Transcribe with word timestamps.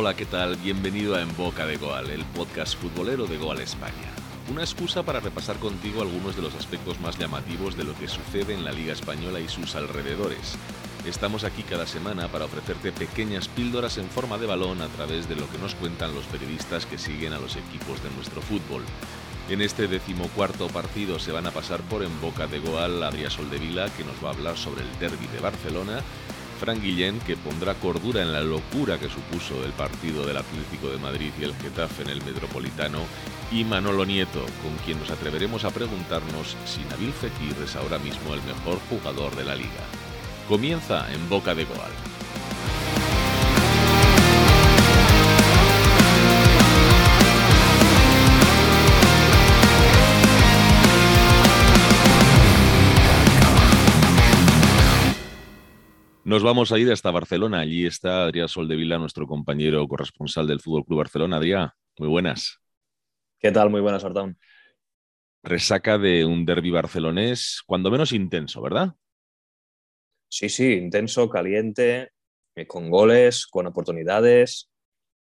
Hola, 0.00 0.14
¿qué 0.14 0.26
tal? 0.26 0.54
Bienvenido 0.54 1.16
a 1.16 1.22
En 1.22 1.36
Boca 1.36 1.66
de 1.66 1.76
Goal, 1.76 2.08
el 2.10 2.24
podcast 2.26 2.76
futbolero 2.76 3.26
de 3.26 3.36
Goal 3.36 3.60
España. 3.60 4.14
Una 4.48 4.60
excusa 4.60 5.02
para 5.02 5.18
repasar 5.18 5.56
contigo 5.56 6.02
algunos 6.02 6.36
de 6.36 6.42
los 6.42 6.54
aspectos 6.54 7.00
más 7.00 7.18
llamativos 7.18 7.76
de 7.76 7.82
lo 7.82 7.98
que 7.98 8.06
sucede 8.06 8.54
en 8.54 8.64
la 8.64 8.70
Liga 8.70 8.92
Española 8.92 9.40
y 9.40 9.48
sus 9.48 9.74
alrededores. 9.74 10.56
Estamos 11.04 11.42
aquí 11.42 11.64
cada 11.64 11.84
semana 11.84 12.28
para 12.28 12.44
ofrecerte 12.44 12.92
pequeñas 12.92 13.48
píldoras 13.48 13.98
en 13.98 14.08
forma 14.08 14.38
de 14.38 14.46
balón 14.46 14.82
a 14.82 14.86
través 14.86 15.28
de 15.28 15.34
lo 15.34 15.50
que 15.50 15.58
nos 15.58 15.74
cuentan 15.74 16.14
los 16.14 16.26
periodistas 16.26 16.86
que 16.86 16.96
siguen 16.96 17.32
a 17.32 17.40
los 17.40 17.56
equipos 17.56 18.00
de 18.00 18.10
nuestro 18.10 18.40
fútbol. 18.40 18.84
En 19.50 19.62
este 19.62 19.88
decimocuarto 19.88 20.68
partido 20.68 21.18
se 21.18 21.32
van 21.32 21.48
a 21.48 21.50
pasar 21.50 21.80
por 21.80 22.04
en 22.04 22.20
boca 22.20 22.46
de 22.46 22.60
Goal 22.60 23.02
Adrià 23.02 23.30
Soldevila, 23.30 23.90
que 23.96 24.04
nos 24.04 24.22
va 24.22 24.28
a 24.28 24.34
hablar 24.34 24.56
sobre 24.56 24.82
el 24.82 24.98
derby 25.00 25.26
de 25.26 25.40
Barcelona, 25.40 26.04
Fran 26.58 26.82
Guillén, 26.82 27.20
que 27.20 27.36
pondrá 27.36 27.74
cordura 27.74 28.22
en 28.22 28.32
la 28.32 28.42
locura 28.42 28.98
que 28.98 29.08
supuso 29.08 29.64
el 29.64 29.72
partido 29.72 30.26
del 30.26 30.36
Atlético 30.36 30.90
de 30.90 30.98
Madrid 30.98 31.30
y 31.40 31.44
el 31.44 31.54
Getafe 31.54 32.02
en 32.02 32.10
el 32.10 32.24
Metropolitano, 32.24 33.00
y 33.50 33.64
Manolo 33.64 34.04
Nieto, 34.04 34.44
con 34.62 34.76
quien 34.84 34.98
nos 34.98 35.10
atreveremos 35.10 35.64
a 35.64 35.70
preguntarnos 35.70 36.56
si 36.66 36.80
Nabil 36.84 37.12
Fekir 37.12 37.56
es 37.64 37.76
ahora 37.76 37.98
mismo 37.98 38.34
el 38.34 38.42
mejor 38.42 38.78
jugador 38.90 39.34
de 39.36 39.44
la 39.44 39.54
liga. 39.54 39.84
Comienza 40.48 41.10
en 41.12 41.28
boca 41.28 41.54
de 41.54 41.64
Goal. 41.64 42.17
Nos 56.28 56.42
vamos 56.42 56.72
a 56.72 56.78
ir 56.78 56.92
hasta 56.92 57.10
Barcelona. 57.10 57.60
Allí 57.60 57.86
está 57.86 58.24
Adrián 58.24 58.48
Soldevila, 58.48 58.98
nuestro 58.98 59.26
compañero 59.26 59.88
corresponsal 59.88 60.46
del 60.46 60.60
Fútbol 60.60 60.84
Club 60.84 60.98
Barcelona. 60.98 61.38
Adrián, 61.38 61.70
muy 61.96 62.06
buenas. 62.06 62.60
¿Qué 63.38 63.50
tal? 63.50 63.70
Muy 63.70 63.80
buenas, 63.80 64.04
Artaun. 64.04 64.36
Resaca 65.42 65.96
de 65.96 66.26
un 66.26 66.44
derby 66.44 66.70
barcelonés, 66.70 67.62
cuando 67.64 67.90
menos 67.90 68.12
intenso, 68.12 68.60
¿verdad? 68.60 68.92
Sí, 70.28 70.50
sí, 70.50 70.74
intenso, 70.74 71.30
caliente, 71.30 72.10
eh, 72.54 72.66
con 72.66 72.90
goles, 72.90 73.46
con 73.46 73.66
oportunidades, 73.66 74.68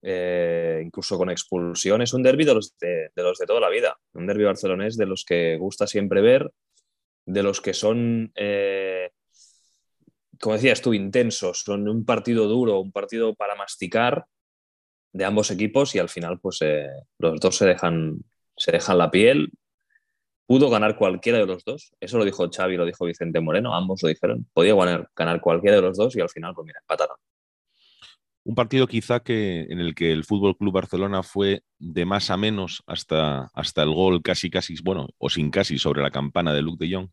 eh, 0.03 0.83
incluso 0.85 1.17
con 1.17 1.31
expulsiones. 1.31 2.13
Un 2.13 2.21
derby 2.21 2.45
de 2.45 2.53
los 2.53 2.77
de, 2.77 3.09
los 3.15 3.39
de 3.39 3.47
toda 3.47 3.59
la 3.59 3.71
vida. 3.71 3.97
Un 4.13 4.27
derby 4.27 4.43
barcelonés 4.43 4.97
de 4.97 5.07
los 5.07 5.25
que 5.25 5.57
gusta 5.57 5.87
siempre 5.87 6.21
ver, 6.21 6.51
de 7.25 7.41
los 7.41 7.59
que 7.59 7.73
son 7.73 8.31
eh, 8.35 9.09
como 10.41 10.55
decías 10.55 10.81
tú, 10.81 10.93
intensos, 10.93 11.61
son 11.61 11.87
un 11.87 12.03
partido 12.03 12.47
duro, 12.47 12.79
un 12.79 12.91
partido 12.91 13.35
para 13.35 13.55
masticar 13.55 14.25
de 15.13 15.25
ambos 15.25 15.51
equipos 15.51 15.93
y 15.95 15.99
al 15.99 16.09
final 16.09 16.39
pues 16.39 16.57
eh, 16.61 16.87
los 17.19 17.39
dos 17.39 17.55
se 17.55 17.65
dejan, 17.65 18.17
se 18.57 18.71
dejan 18.71 18.97
la 18.97 19.11
piel. 19.11 19.51
Pudo 20.47 20.69
ganar 20.69 20.97
cualquiera 20.97 21.37
de 21.37 21.45
los 21.45 21.63
dos, 21.63 21.93
eso 22.01 22.17
lo 22.17 22.25
dijo 22.25 22.49
Xavi, 22.49 22.75
lo 22.75 22.85
dijo 22.85 23.05
Vicente 23.05 23.39
Moreno, 23.39 23.73
ambos 23.73 24.03
lo 24.03 24.09
dijeron, 24.09 24.47
podía 24.51 24.75
ganar, 24.75 25.09
ganar 25.15 25.39
cualquiera 25.39 25.77
de 25.77 25.83
los 25.83 25.95
dos 25.95 26.15
y 26.17 26.21
al 26.21 26.29
final 26.29 26.53
pues 26.53 26.65
mira, 26.65 26.79
empataron. 26.81 27.15
Un 28.43 28.55
partido 28.55 28.87
quizá 28.87 29.19
que, 29.19 29.67
en 29.69 29.79
el 29.79 29.93
que 29.93 30.11
el 30.11 30.25
Fútbol 30.25 30.57
Club 30.57 30.73
Barcelona 30.73 31.21
fue 31.21 31.61
de 31.77 32.05
más 32.05 32.31
a 32.31 32.37
menos 32.37 32.83
hasta, 32.87 33.51
hasta 33.53 33.83
el 33.83 33.93
gol 33.93 34.23
casi, 34.23 34.49
casi, 34.49 34.73
bueno, 34.83 35.07
o 35.19 35.29
sin 35.29 35.51
casi 35.51 35.77
sobre 35.77 36.01
la 36.01 36.09
campana 36.09 36.51
de 36.51 36.63
Luke 36.63 36.83
de 36.83 36.95
Jong. 36.95 37.09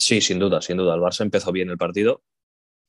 Sí, 0.00 0.22
sin 0.22 0.38
duda, 0.38 0.62
sin 0.62 0.78
duda. 0.78 0.94
El 0.94 1.02
Barça 1.02 1.22
empezó 1.22 1.52
bien 1.52 1.68
el 1.70 1.76
partido. 1.78 2.22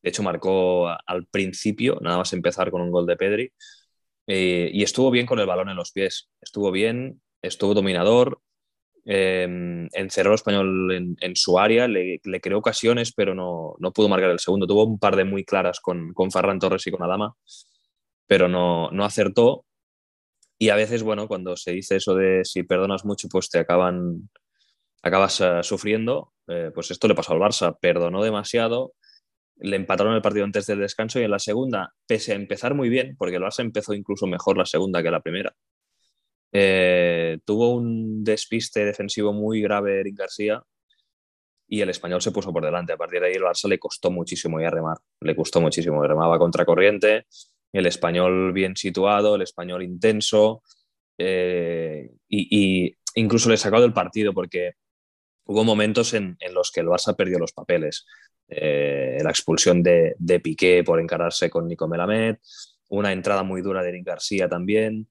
De 0.01 0.09
hecho, 0.09 0.23
marcó 0.23 0.87
al 0.89 1.27
principio, 1.27 1.99
nada 2.01 2.17
más 2.17 2.33
empezar 2.33 2.71
con 2.71 2.81
un 2.81 2.91
gol 2.91 3.05
de 3.05 3.17
Pedri. 3.17 3.53
Eh, 4.27 4.69
y 4.73 4.83
estuvo 4.83 5.11
bien 5.11 5.25
con 5.25 5.39
el 5.39 5.45
balón 5.45 5.69
en 5.69 5.75
los 5.75 5.91
pies. 5.91 6.29
Estuvo 6.41 6.71
bien, 6.71 7.21
estuvo 7.41 7.73
dominador. 7.73 8.41
Eh, 9.05 9.87
encerró 9.93 10.31
al 10.31 10.35
español 10.35 11.17
en, 11.19 11.35
su 11.35 11.59
área, 11.59 11.87
le, 11.87 12.21
creó 12.41 12.59
ocasiones, 12.59 13.13
pero 13.13 13.35
no, 13.35 13.75
pudo 13.93 14.07
marcar 14.09 14.31
el 14.31 14.39
segundo. 14.39 14.65
Tuvo 14.65 14.85
un 14.85 14.99
par 14.99 15.17
de 15.17 15.25
muy 15.25 15.43
claras 15.43 15.81
con, 15.81 16.13
con 16.13 16.31
Ferran 16.31 16.59
Torres 16.59 16.87
y 16.87 16.91
con 16.91 17.03
Adama, 17.03 17.35
pero 18.27 18.47
no, 18.47 18.89
no 18.91 19.03
acertó. 19.03 19.65
Y 20.57 20.69
a 20.69 20.75
veces, 20.75 21.03
bueno, 21.03 21.27
cuando 21.27 21.57
se 21.57 21.71
dice 21.73 21.97
eso 21.97 22.15
de 22.15 22.45
si 22.45 22.63
perdonas 22.63 23.03
mucho, 23.05 23.27
pues 23.29 23.49
te 23.49 23.59
acaban 23.59 24.29
acabas 25.01 25.41
eh, 25.41 25.63
sufriendo, 25.63 26.33
eh, 26.51 26.71
pues 26.73 26.91
esto 26.91 27.07
le 27.07 27.15
pasó 27.15 27.33
al 27.33 27.39
Barça, 27.39 27.77
perdonó 27.79 28.23
demasiado, 28.23 28.93
le 29.57 29.77
empataron 29.77 30.15
el 30.15 30.21
partido 30.21 30.43
antes 30.43 30.67
del 30.67 30.79
descanso 30.79 31.19
y 31.19 31.23
en 31.23 31.31
la 31.31 31.39
segunda, 31.39 31.93
pese 32.05 32.33
a 32.33 32.35
empezar 32.35 32.73
muy 32.73 32.89
bien, 32.89 33.15
porque 33.17 33.37
el 33.37 33.43
Barça 33.43 33.61
empezó 33.61 33.93
incluso 33.93 34.27
mejor 34.27 34.57
la 34.57 34.65
segunda 34.65 35.01
que 35.01 35.11
la 35.11 35.21
primera, 35.21 35.55
eh, 36.51 37.39
tuvo 37.45 37.75
un 37.75 38.23
despiste 38.23 38.83
defensivo 38.83 39.31
muy 39.31 39.61
grave 39.61 40.01
Eric 40.01 40.17
García 40.17 40.61
y 41.67 41.79
el 41.79 41.89
español 41.89 42.21
se 42.21 42.31
puso 42.31 42.51
por 42.51 42.65
delante. 42.65 42.91
A 42.91 42.97
partir 42.97 43.21
de 43.21 43.27
ahí 43.27 43.33
el 43.35 43.43
Barça 43.43 43.69
le 43.69 43.79
costó 43.79 44.11
muchísimo 44.11 44.57
a 44.57 44.69
remar, 44.69 44.97
le 45.21 45.35
costó 45.35 45.61
muchísimo, 45.61 46.05
remaba 46.05 46.37
contracorriente, 46.37 47.27
el 47.71 47.85
español 47.85 48.51
bien 48.51 48.75
situado, 48.75 49.35
el 49.35 49.43
español 49.43 49.83
intenso 49.83 50.63
y, 51.17 52.09
y, 52.27 52.97
incluso 53.15 53.49
le 53.49 53.57
sacó 53.57 53.79
del 53.79 53.93
partido 53.93 54.33
porque 54.33 54.73
hubo 55.51 55.63
momentos 55.63 56.13
en, 56.13 56.37
los 56.51 56.71
que 56.71 56.79
el 56.81 56.87
Barça 56.87 57.15
perdió 57.15 57.37
los 57.37 57.51
papeles. 57.51 58.05
Eh, 58.47 59.19
la 59.21 59.29
expulsión 59.29 59.83
de, 59.83 60.15
Piqué 60.43 60.83
por 60.83 60.99
encararse 60.99 61.49
con 61.49 61.67
Nico 61.67 61.87
Melamed, 61.87 62.37
una 62.89 63.11
entrada 63.11 63.43
muy 63.43 63.61
dura 63.61 63.83
de 63.83 63.89
Eric 63.89 64.05
García 64.05 64.49
también, 64.49 65.09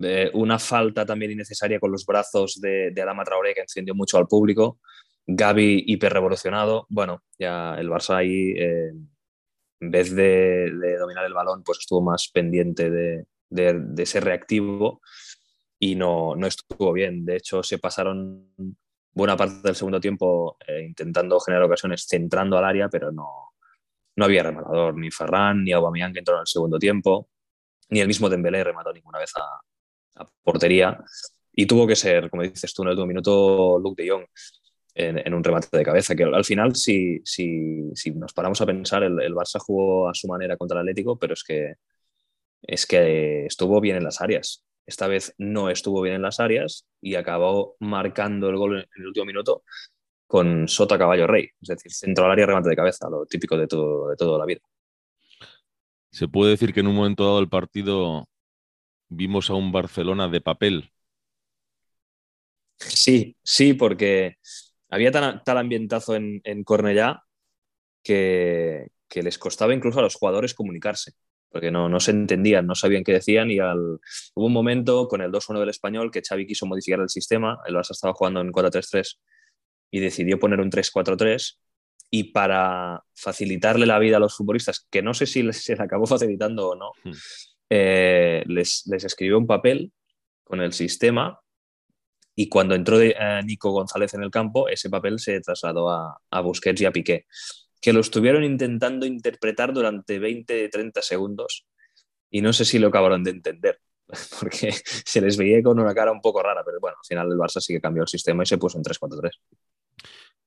eh, 0.00 0.30
una 0.34 0.58
falta 0.58 1.06
también 1.06 1.32
innecesaria 1.32 1.80
con 1.80 1.90
los 1.90 2.04
brazos 2.04 2.60
de, 2.60 2.90
de 2.90 3.02
Adama 3.02 3.24
Traoré 3.24 3.54
que 3.54 3.62
encendió 3.62 3.94
mucho 3.94 4.18
al 4.18 4.26
público, 4.26 4.78
Gaby 5.26 5.84
hiperrevolucionado. 5.86 6.86
Bueno, 6.88 7.22
ya 7.38 7.74
el 7.78 7.88
Barça 7.88 8.16
ahí, 8.16 8.52
eh, 8.56 8.92
en 9.80 9.90
vez 9.90 10.14
de, 10.14 10.70
dominar 10.98 11.24
el 11.24 11.34
balón, 11.34 11.62
pues 11.62 11.78
estuvo 11.80 12.02
más 12.02 12.30
pendiente 12.32 12.90
de, 12.90 13.26
de 13.50 14.06
ser 14.06 14.24
reactivo 14.24 15.00
y 15.78 15.94
no, 15.94 16.34
no 16.36 16.46
estuvo 16.46 16.92
bien. 16.92 17.24
De 17.24 17.36
hecho, 17.36 17.62
se 17.62 17.78
pasaron 17.78 18.50
buena 19.16 19.34
parte 19.34 19.60
del 19.62 19.74
segundo 19.74 19.98
tiempo 19.98 20.58
eh, 20.66 20.82
intentando 20.82 21.40
generar 21.40 21.64
ocasiones 21.64 22.06
centrando 22.06 22.58
al 22.58 22.66
área, 22.66 22.90
pero 22.90 23.10
no, 23.10 23.54
no 24.14 24.24
había 24.26 24.42
rematador, 24.42 24.94
ni 24.94 25.10
Ferran, 25.10 25.64
ni 25.64 25.72
Aubameyang 25.72 26.12
que 26.12 26.18
entró 26.18 26.34
en 26.34 26.42
el 26.42 26.46
segundo 26.46 26.78
tiempo, 26.78 27.30
ni 27.88 28.00
el 28.00 28.08
mismo 28.08 28.28
Dembélé 28.28 28.62
remató 28.62 28.92
ninguna 28.92 29.18
vez 29.18 29.32
a, 29.36 30.26
portería. 30.42 31.02
Y 31.52 31.66
tuvo 31.66 31.86
que 31.86 31.96
ser, 31.96 32.28
como 32.28 32.42
dices 32.42 32.74
tú, 32.74 32.82
en 32.82 32.88
el 32.88 32.92
último 32.92 33.06
minuto, 33.06 33.78
Luke 33.78 34.02
de 34.02 34.10
Jong 34.10 34.26
en, 34.94 35.34
un 35.34 35.44
remate 35.44 35.76
de 35.76 35.84
cabeza, 35.84 36.14
que 36.14 36.24
al 36.24 36.44
final, 36.44 36.74
si, 36.74 37.20
si, 37.24 37.90
si 37.94 38.10
nos 38.12 38.32
paramos 38.34 38.60
a 38.60 38.66
pensar, 38.66 39.02
el, 39.02 39.20
el, 39.20 39.34
Barça 39.34 39.58
jugó 39.58 40.08
a 40.08 40.14
su 40.14 40.28
manera 40.28 40.56
contra 40.56 40.76
el 40.78 40.82
Atlético, 40.82 41.18
pero 41.18 41.34
es 41.34 41.42
que, 41.42 41.74
es 42.62 42.86
que 42.86 43.46
estuvo 43.46 43.80
bien 43.80 43.96
en 43.96 44.04
las 44.04 44.20
áreas. 44.20 44.66
Esta 44.86 45.08
vez 45.08 45.34
no 45.38 45.68
estuvo 45.68 46.00
bien 46.00 46.14
en 46.14 46.22
las 46.22 46.38
áreas 46.38 46.86
y 47.00 47.16
acabó 47.16 47.76
marcando 47.80 48.48
el 48.48 48.56
gol 48.56 48.78
en 48.78 49.02
el 49.02 49.06
último 49.08 49.26
minuto 49.26 49.64
con 50.26 50.68
Sota 50.68 50.98
Caballo 50.98 51.26
Rey, 51.26 51.48
es 51.60 51.68
decir, 51.68 51.92
centro 51.92 52.24
al 52.24 52.32
área, 52.32 52.46
remate 52.46 52.68
de 52.68 52.76
cabeza, 52.76 53.08
lo 53.08 53.26
típico 53.26 53.56
de, 53.56 53.66
todo, 53.66 54.08
de 54.08 54.16
toda 54.16 54.38
la 54.38 54.44
vida. 54.44 54.60
Se 56.10 56.28
puede 56.28 56.52
decir 56.52 56.72
que 56.72 56.80
en 56.80 56.86
un 56.86 56.94
momento 56.94 57.24
dado 57.24 57.38
del 57.38 57.48
partido 57.48 58.28
vimos 59.08 59.50
a 59.50 59.54
un 59.54 59.72
Barcelona 59.72 60.28
de 60.28 60.40
papel. 60.40 60.92
Sí, 62.78 63.36
sí, 63.42 63.74
porque 63.74 64.36
había 64.88 65.10
tal, 65.10 65.58
ambientazo 65.58 66.14
en, 66.14 66.40
en 66.44 66.64
Cornellá 66.64 67.22
que, 68.02 68.88
que 69.08 69.22
les 69.22 69.38
costaba 69.38 69.74
incluso 69.74 69.98
a 69.98 70.02
los 70.02 70.14
jugadores 70.14 70.54
comunicarse 70.54 71.12
porque 71.50 71.70
no, 71.70 71.88
no 71.88 72.00
se 72.00 72.10
entendían, 72.10 72.66
no 72.66 72.74
sabían 72.74 73.04
qué 73.04 73.12
decían 73.12 73.50
y 73.50 73.58
al... 73.58 73.98
hubo 74.34 74.46
un 74.46 74.52
momento 74.52 75.08
con 75.08 75.20
el 75.20 75.30
2-1 75.30 75.60
del 75.60 75.68
español 75.68 76.10
que 76.10 76.22
Xavi 76.22 76.46
quiso 76.46 76.66
modificar 76.66 77.00
el 77.00 77.08
sistema, 77.08 77.58
el 77.66 77.74
Barça 77.74 77.92
estaba 77.92 78.14
jugando 78.14 78.40
en 78.40 78.52
4-3-3 78.52 79.18
y 79.90 80.00
decidió 80.00 80.38
poner 80.38 80.60
un 80.60 80.70
3-4-3 80.70 81.58
y 82.10 82.24
para 82.24 83.02
facilitarle 83.14 83.86
la 83.86 83.98
vida 83.98 84.18
a 84.18 84.20
los 84.20 84.36
futbolistas, 84.36 84.86
que 84.90 85.02
no 85.02 85.14
sé 85.14 85.26
si 85.26 85.42
les, 85.42 85.62
se 85.62 85.72
les 85.72 85.80
acabó 85.80 86.06
facilitando 86.06 86.68
o 86.68 86.76
no, 86.76 86.92
hmm. 87.04 87.12
eh, 87.70 88.44
les, 88.46 88.86
les, 88.86 89.04
escribió 89.04 89.38
un 89.38 89.46
papel 89.46 89.92
con 90.44 90.60
el 90.60 90.72
sistema 90.72 91.40
y 92.34 92.48
cuando 92.48 92.74
entró 92.74 92.98
de, 92.98 93.16
eh, 93.18 93.40
Nico 93.44 93.70
González 93.70 94.12
en 94.14 94.22
el 94.22 94.30
campo, 94.30 94.68
ese 94.68 94.90
papel 94.90 95.18
se 95.18 95.40
trasladó 95.40 95.90
a, 95.90 96.20
a 96.30 96.40
Busquets 96.40 96.80
y 96.80 96.84
a 96.84 96.92
Piqué 96.92 97.26
que 97.80 97.92
lo 97.92 98.00
estuvieron 98.00 98.44
intentando 98.44 99.06
interpretar 99.06 99.72
durante 99.72 100.18
20, 100.18 100.68
30 100.68 101.02
segundos 101.02 101.66
y 102.30 102.40
no 102.40 102.52
sé 102.52 102.64
si 102.64 102.78
lo 102.78 102.88
acabaron 102.88 103.22
de 103.24 103.30
entender, 103.30 103.80
porque 104.40 104.72
se 105.04 105.20
les 105.20 105.36
veía 105.36 105.62
con 105.62 105.78
una 105.78 105.94
cara 105.94 106.12
un 106.12 106.20
poco 106.20 106.42
rara, 106.42 106.62
pero 106.64 106.80
bueno, 106.80 106.96
al 107.00 107.06
final 107.06 107.30
el 107.30 107.38
Barça 107.38 107.60
sí 107.60 107.74
que 107.74 107.80
cambió 107.80 108.02
el 108.02 108.08
sistema 108.08 108.42
y 108.42 108.46
se 108.46 108.58
puso 108.58 108.78
en 108.78 108.84
3-4-3. 108.84 109.30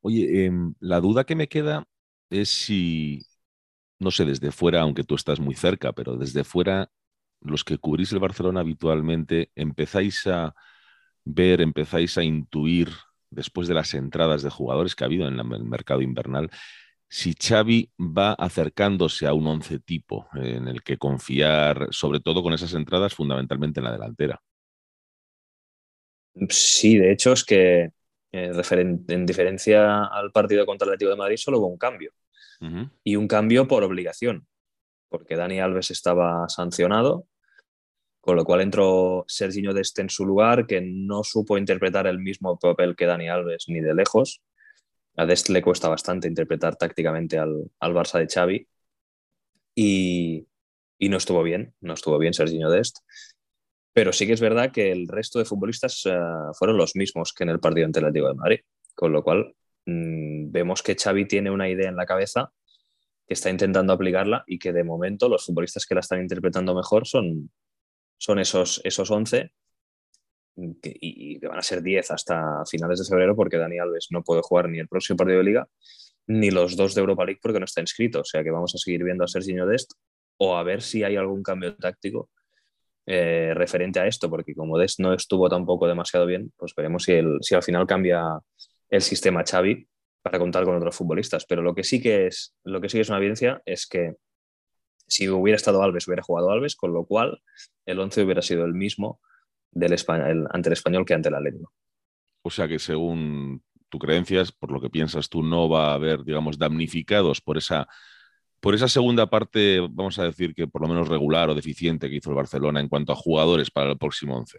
Oye, 0.01 0.45
em, 0.45 0.73
la 0.79 1.01
duda 1.01 1.25
que 1.25 1.35
me 1.35 1.47
queda 1.47 1.85
es 2.29 2.49
si, 2.49 3.25
no 3.99 4.11
sé, 4.11 4.25
desde 4.25 4.51
fuera, 4.51 4.81
aunque 4.81 5.03
tú 5.03 5.15
estás 5.15 5.39
muy 5.39 5.55
cerca, 5.55 5.93
pero 5.93 6.15
desde 6.15 6.43
fuera, 6.43 6.89
los 7.41 7.63
que 7.63 7.77
cubrís 7.77 8.11
el 8.11 8.19
Barcelona 8.19 8.61
habitualmente, 8.61 9.51
empezáis 9.55 10.25
a 10.27 10.53
ver, 11.25 11.61
empezáis 11.61 12.17
a 12.17 12.23
intuir, 12.23 12.89
después 13.29 13.67
de 13.67 13.73
las 13.73 13.93
entradas 13.93 14.41
de 14.41 14.49
jugadores 14.49 14.95
que 14.95 15.03
ha 15.03 15.07
habido 15.07 15.27
en 15.27 15.39
el 15.39 15.63
mercado 15.65 16.01
invernal, 16.01 16.49
si 17.09 17.33
Xavi 17.33 17.91
va 17.99 18.33
acercándose 18.33 19.25
a 19.25 19.33
un 19.33 19.47
once 19.47 19.79
tipo 19.79 20.27
en 20.35 20.67
el 20.67 20.83
que 20.83 20.97
confiar, 20.97 21.87
sobre 21.89 22.19
todo 22.19 22.43
con 22.43 22.53
esas 22.53 22.73
entradas, 22.75 23.15
fundamentalmente 23.15 23.79
en 23.79 23.85
la 23.85 23.93
delantera. 23.93 24.41
Sí, 26.49 26.97
de 26.97 27.11
hecho 27.11 27.33
es 27.33 27.43
que 27.43 27.91
eh, 28.31 28.51
en 29.07 29.25
diferencia 29.25 30.05
al 30.05 30.31
partido 30.31 30.65
contra 30.65 30.85
el 30.85 30.91
Atlético 30.91 31.09
de 31.09 31.17
Madrid 31.17 31.37
solo 31.37 31.59
hubo 31.59 31.67
un 31.67 31.77
cambio. 31.77 32.11
Y 33.05 33.15
un 33.15 33.29
cambio 33.29 33.69
por 33.69 33.85
obligación, 33.85 34.45
porque 35.07 35.37
Dani 35.37 35.61
Alves 35.61 35.91
estaba 35.91 36.49
sancionado, 36.49 37.25
con 38.19 38.35
lo 38.35 38.43
cual 38.43 38.59
entró 38.59 39.23
Serginho 39.29 39.73
Deste 39.73 40.01
en 40.01 40.09
su 40.09 40.25
lugar, 40.25 40.67
que 40.67 40.81
no 40.81 41.23
supo 41.23 41.57
interpretar 41.57 42.05
el 42.05 42.19
mismo 42.19 42.59
papel 42.59 42.97
que 42.97 43.05
Dani 43.05 43.29
Alves 43.29 43.63
ni 43.69 43.79
de 43.79 43.93
lejos. 43.93 44.41
A 45.19 45.25
Dest 45.25 45.49
le 45.49 45.61
cuesta 45.61 45.89
bastante 45.89 46.29
interpretar 46.29 46.77
tácticamente 46.77 47.37
al, 47.37 47.69
al 47.81 47.93
Barça 47.93 48.19
de 48.19 48.27
Xavi 48.27 48.67
y, 49.75 50.47
y, 50.97 51.09
no 51.09 51.17
estuvo 51.17 51.43
bien, 51.43 51.73
no 51.81 51.93
estuvo 51.93 52.17
bien 52.17 52.33
Serginho 52.33 52.69
Dest. 52.69 52.99
Pero 53.91 54.13
sí 54.13 54.25
que 54.25 54.31
es 54.31 54.39
verdad 54.39 54.71
que 54.71 54.93
el 54.93 55.09
resto 55.09 55.39
de 55.39 55.43
futbolistas 55.43 56.05
eh, 56.05 56.17
fueron 56.57 56.77
los 56.77 56.95
mismos 56.95 57.33
que 57.33 57.43
en 57.43 57.49
el 57.49 57.59
partido 57.59 57.85
ante 57.85 57.99
el 57.99 58.13
de 58.13 58.33
Madrid, 58.33 58.59
con 58.95 59.11
lo 59.11 59.21
cual 59.21 59.53
mm, 59.85 60.51
vemos 60.51 60.81
que 60.81 60.95
Xavi 60.95 61.27
tiene 61.27 61.51
una 61.51 61.67
idea 61.67 61.89
en 61.89 61.97
la 61.97 62.05
cabeza 62.05 62.53
que 63.27 63.33
está 63.33 63.49
intentando 63.49 63.91
aplicarla 63.91 64.45
y 64.47 64.57
que 64.57 64.71
de 64.71 64.85
momento 64.85 65.27
los 65.27 65.45
futbolistas 65.45 65.85
que 65.85 65.95
la 65.95 65.99
están 65.99 66.21
interpretando 66.21 66.73
mejor 66.73 67.05
son, 67.05 67.51
son 68.17 68.39
esos, 68.39 68.79
esos 68.85 69.11
11 69.11 69.51
y 70.83 71.39
que 71.39 71.47
van 71.47 71.59
a 71.59 71.61
ser 71.61 71.81
10 71.81 72.11
hasta 72.11 72.63
finales 72.69 72.99
de 72.99 73.05
febrero 73.05 73.35
porque 73.35 73.57
Dani 73.57 73.79
Alves 73.79 74.07
no 74.11 74.23
puede 74.23 74.41
jugar 74.41 74.69
ni 74.69 74.79
el 74.79 74.87
próximo 74.87 75.17
partido 75.17 75.39
de 75.39 75.43
liga 75.43 75.67
ni 76.29 76.51
los 76.51 76.77
dos 76.77 76.93
de 76.93 77.01
Europa 77.01 77.25
League 77.25 77.39
porque 77.41 77.59
no 77.59 77.65
está 77.65 77.81
inscrito. 77.81 78.21
O 78.21 78.23
sea 78.23 78.43
que 78.43 78.51
vamos 78.51 78.73
a 78.75 78.77
seguir 78.77 79.03
viendo 79.03 79.23
a 79.23 79.27
Serginho 79.27 79.65
Dest 79.65 79.93
o 80.37 80.55
a 80.55 80.63
ver 80.63 80.81
si 80.81 81.03
hay 81.03 81.15
algún 81.15 81.41
cambio 81.41 81.75
táctico 81.75 82.29
eh, 83.07 83.53
referente 83.55 83.99
a 83.99 84.05
esto, 84.05 84.29
porque 84.29 84.53
como 84.53 84.77
Des 84.77 84.99
no 84.99 85.13
estuvo 85.13 85.49
tampoco 85.49 85.87
demasiado 85.87 86.27
bien, 86.27 86.53
pues 86.55 86.73
veremos 86.75 87.03
si, 87.03 87.13
el, 87.13 87.39
si 87.41 87.55
al 87.55 87.63
final 87.63 87.87
cambia 87.87 88.39
el 88.89 89.01
sistema 89.01 89.43
Xavi 89.43 89.87
para 90.21 90.37
contar 90.37 90.65
con 90.65 90.75
otros 90.75 90.95
futbolistas. 90.95 91.45
Pero 91.47 91.63
lo 91.63 91.73
que 91.73 91.83
sí 91.83 91.99
que 91.99 92.27
es, 92.27 92.55
lo 92.63 92.79
que 92.79 92.89
sí 92.89 92.99
es 92.99 93.09
una 93.09 93.17
evidencia 93.17 93.63
es 93.65 93.87
que 93.87 94.13
si 95.07 95.27
hubiera 95.27 95.55
estado 95.55 95.81
Alves, 95.81 96.07
hubiera 96.07 96.21
jugado 96.21 96.51
Alves, 96.51 96.75
con 96.75 96.93
lo 96.93 97.05
cual 97.05 97.41
el 97.87 97.99
11 97.99 98.21
hubiera 98.21 98.43
sido 98.43 98.65
el 98.65 98.75
mismo 98.75 99.19
del 99.71 99.93
español, 99.93 100.47
ante 100.51 100.69
el 100.69 100.73
español 100.73 101.05
que 101.05 101.13
ante 101.13 101.29
el 101.29 101.35
Atlético. 101.35 101.73
O 102.41 102.49
sea 102.49 102.67
que 102.67 102.79
según 102.79 103.61
tu 103.89 103.99
creencias, 103.99 104.51
por 104.51 104.71
lo 104.71 104.79
que 104.79 104.89
piensas 104.89 105.29
tú, 105.29 105.43
no 105.43 105.69
va 105.69 105.91
a 105.91 105.93
haber, 105.95 106.23
digamos, 106.23 106.57
damnificados 106.57 107.41
por 107.41 107.57
esa 107.57 107.87
por 108.59 108.75
esa 108.75 108.87
segunda 108.87 109.29
parte, 109.29 109.79
vamos 109.79 110.19
a 110.19 110.25
decir 110.25 110.53
que 110.53 110.67
por 110.67 110.81
lo 110.81 110.87
menos 110.87 111.07
regular 111.07 111.49
o 111.49 111.55
deficiente 111.55 112.09
que 112.09 112.17
hizo 112.17 112.29
el 112.29 112.35
Barcelona 112.35 112.79
en 112.79 112.89
cuanto 112.89 113.13
a 113.13 113.15
jugadores 113.15 113.71
para 113.71 113.91
el 113.91 113.97
próximo 113.97 114.37
11. 114.37 114.57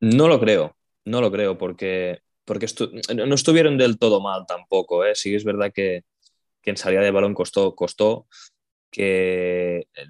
No 0.00 0.28
lo 0.28 0.40
creo, 0.40 0.76
no 1.04 1.20
lo 1.20 1.30
creo, 1.30 1.58
porque, 1.58 2.20
porque 2.44 2.66
no 3.14 3.34
estuvieron 3.34 3.76
del 3.76 3.98
todo 3.98 4.20
mal 4.20 4.44
tampoco. 4.46 5.04
¿eh? 5.04 5.14
Sí 5.14 5.34
es 5.34 5.44
verdad 5.44 5.72
que, 5.74 6.04
en 6.62 6.76
salida 6.78 7.02
de 7.02 7.10
balón 7.10 7.34
costó, 7.34 7.74
costó 7.74 8.26
que 8.94 9.88
eh, 9.92 10.06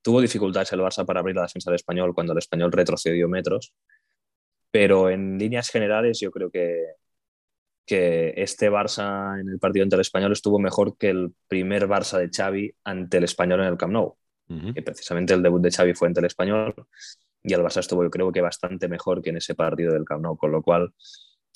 tuvo 0.00 0.22
dificultades 0.22 0.72
el 0.72 0.80
Barça 0.80 1.04
para 1.04 1.20
abrir 1.20 1.36
la 1.36 1.42
defensa 1.42 1.70
del 1.70 1.76
español 1.76 2.14
cuando 2.14 2.32
el 2.32 2.38
español 2.38 2.72
retrocedió 2.72 3.28
metros, 3.28 3.74
pero 4.70 5.10
en 5.10 5.38
líneas 5.38 5.68
generales 5.68 6.18
yo 6.18 6.30
creo 6.30 6.50
que, 6.50 6.94
que 7.84 8.32
este 8.38 8.70
Barça 8.70 9.38
en 9.38 9.50
el 9.50 9.58
partido 9.58 9.82
ante 9.82 9.96
el 9.96 10.00
Español 10.00 10.32
estuvo 10.32 10.58
mejor 10.58 10.96
que 10.96 11.10
el 11.10 11.34
primer 11.46 11.86
Barça 11.86 12.18
de 12.18 12.30
Xavi 12.34 12.72
ante 12.84 13.18
el 13.18 13.24
Español 13.24 13.60
en 13.60 13.66
el 13.66 13.76
Camp 13.76 13.92
Nou. 13.92 14.16
Que 14.74 14.82
precisamente 14.82 15.32
el 15.32 15.42
debut 15.42 15.62
de 15.62 15.70
Xavi 15.70 15.94
fue 15.94 16.08
ante 16.08 16.20
el 16.20 16.26
Español 16.26 16.74
y 17.42 17.52
el 17.52 17.60
Barça 17.60 17.80
estuvo 17.80 18.02
yo 18.02 18.10
creo 18.10 18.32
que 18.32 18.40
bastante 18.40 18.88
mejor 18.88 19.22
que 19.22 19.30
en 19.30 19.36
ese 19.36 19.54
partido 19.54 19.92
del 19.92 20.04
Camp 20.04 20.22
Nou, 20.22 20.36
con 20.36 20.52
lo 20.52 20.62
cual 20.62 20.94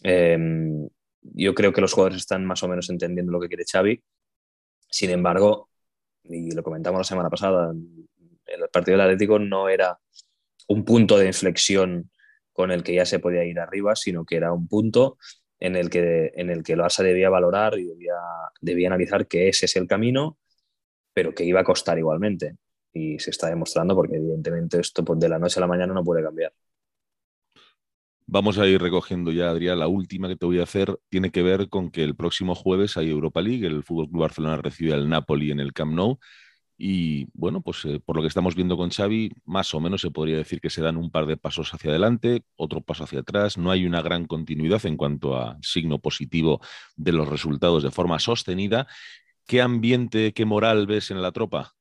em, 0.03 0.87
yo 1.23 1.55
creo 1.55 1.73
que 1.73 1.81
los 1.81 1.93
jugadores 1.93 2.19
están 2.19 2.45
más 2.45 2.63
o 2.63 2.69
menos 2.69 2.91
entendiendo 2.91 3.33
lo 3.33 3.41
que 3.41 3.49
quiere 3.49 3.65
Xavi. 3.65 4.03
Sin 4.89 5.11
embargo, 5.11 5.71
y 6.29 6.51
lo 6.53 6.63
comentamos 6.63 6.99
la 6.99 7.05
semana 7.05 7.31
pasada, 7.31 7.73
el 8.47 8.69
partido 8.71 8.97
del 8.97 9.07
Atlético 9.07 9.39
no 9.39 9.69
era 9.69 9.99
un 10.69 10.85
punto 10.85 11.19
de 11.19 11.27
inflexión 11.27 12.11
con 12.53 12.71
el 12.71 12.83
que 12.83 12.95
ya 12.95 13.05
se 13.05 13.19
podía 13.19 13.45
ir 13.45 13.61
arriba, 13.61 13.95
sino 13.97 14.25
que 14.25 14.37
era 14.37 14.53
un 14.53 14.67
punto 14.67 15.19
en 15.59 15.77
el 15.77 15.91
que, 15.91 16.33
en 16.35 16.51
el 16.51 16.63
que 16.63 16.75
el 16.75 16.83
debía 16.99 17.31
valorar 17.31 17.79
y 17.79 17.85
debía, 17.85 18.15
debía 18.61 18.89
analizar 18.89 19.27
que 19.27 19.49
ese 19.49 19.67
es 19.67 19.77
el 19.77 19.87
camino, 19.87 20.39
pero 21.13 21.35
que 21.35 21.45
iba 21.45 21.61
a 21.61 21.65
costar 21.65 21.99
igualmente. 21.99 22.57
Y 22.93 23.19
se 23.19 23.31
está 23.31 23.49
demostrando 23.49 23.95
porque 23.95 24.17
evidentemente 24.17 24.81
esto 24.81 25.05
pues, 25.05 25.19
de 25.19 25.29
la 25.29 25.39
noche 25.39 25.61
a 25.61 25.63
la 25.63 25.67
mañana 25.67 25.93
no 25.93 26.05
puede 26.05 26.23
cambiar. 26.23 26.53
Vamos 28.29 28.59
a 28.59 28.67
ir 28.67 28.81
recogiendo 28.83 29.31
ya, 29.31 29.51
Adrián. 29.51 29.79
La 29.79 29.87
última 29.87 30.27
que 30.29 30.37
te 30.37 30.47
voy 30.47 30.59
a 30.59 30.65
hacer 30.65 30.99
tiene 31.09 31.31
que 31.31 31.43
ver 31.43 31.69
con 31.69 31.91
que 31.91 32.03
el 32.03 32.17
próximo 32.17 32.57
jueves 32.57 32.97
hay 32.97 33.09
Europa 33.09 33.41
League. 33.41 33.67
El 33.67 33.85
Fútbol 33.85 34.09
Club 34.09 34.23
Barcelona 34.23 34.57
recibe 34.57 34.93
al 34.95 35.09
Napoli 35.09 35.53
en 35.53 35.61
el 35.61 35.73
Camp 35.73 35.95
Nou. 35.95 36.19
Y 36.77 37.29
bueno, 37.35 37.63
pues 37.63 37.85
eh, 37.85 38.01
por 38.05 38.17
lo 38.17 38.23
que 38.23 38.29
estamos 38.29 38.57
viendo 38.57 38.77
con 38.77 38.91
Xavi, 38.91 39.31
más 39.45 39.73
o 39.75 39.81
menos 39.81 40.01
se 40.01 40.11
podría 40.11 40.37
decir 40.37 40.61
que 40.61 40.71
se 40.71 40.83
dan 40.83 40.97
un 40.97 41.11
par 41.11 41.27
de 41.27 41.37
pasos 41.37 41.73
hacia 41.73 41.91
adelante, 41.91 42.43
otro 42.57 42.83
paso 42.83 43.05
hacia 43.05 43.21
atrás. 43.21 43.57
No 43.59 43.71
hay 43.71 43.87
una 43.87 44.03
gran 44.03 44.27
continuidad 44.27 44.85
en 44.87 44.97
cuanto 44.97 45.37
a 45.37 45.57
signo 45.63 46.01
positivo 46.01 46.61
de 46.97 47.13
los 47.13 47.29
resultados 47.29 47.85
de 47.85 47.93
forma 47.93 48.19
sostenida. 48.19 48.89
¿Qué 49.47 49.63
ambiente, 49.63 50.33
qué 50.35 50.45
moral 50.45 50.87
ves 50.87 51.13
en 51.13 51.23
la 51.23 51.33
tropa? 51.33 51.75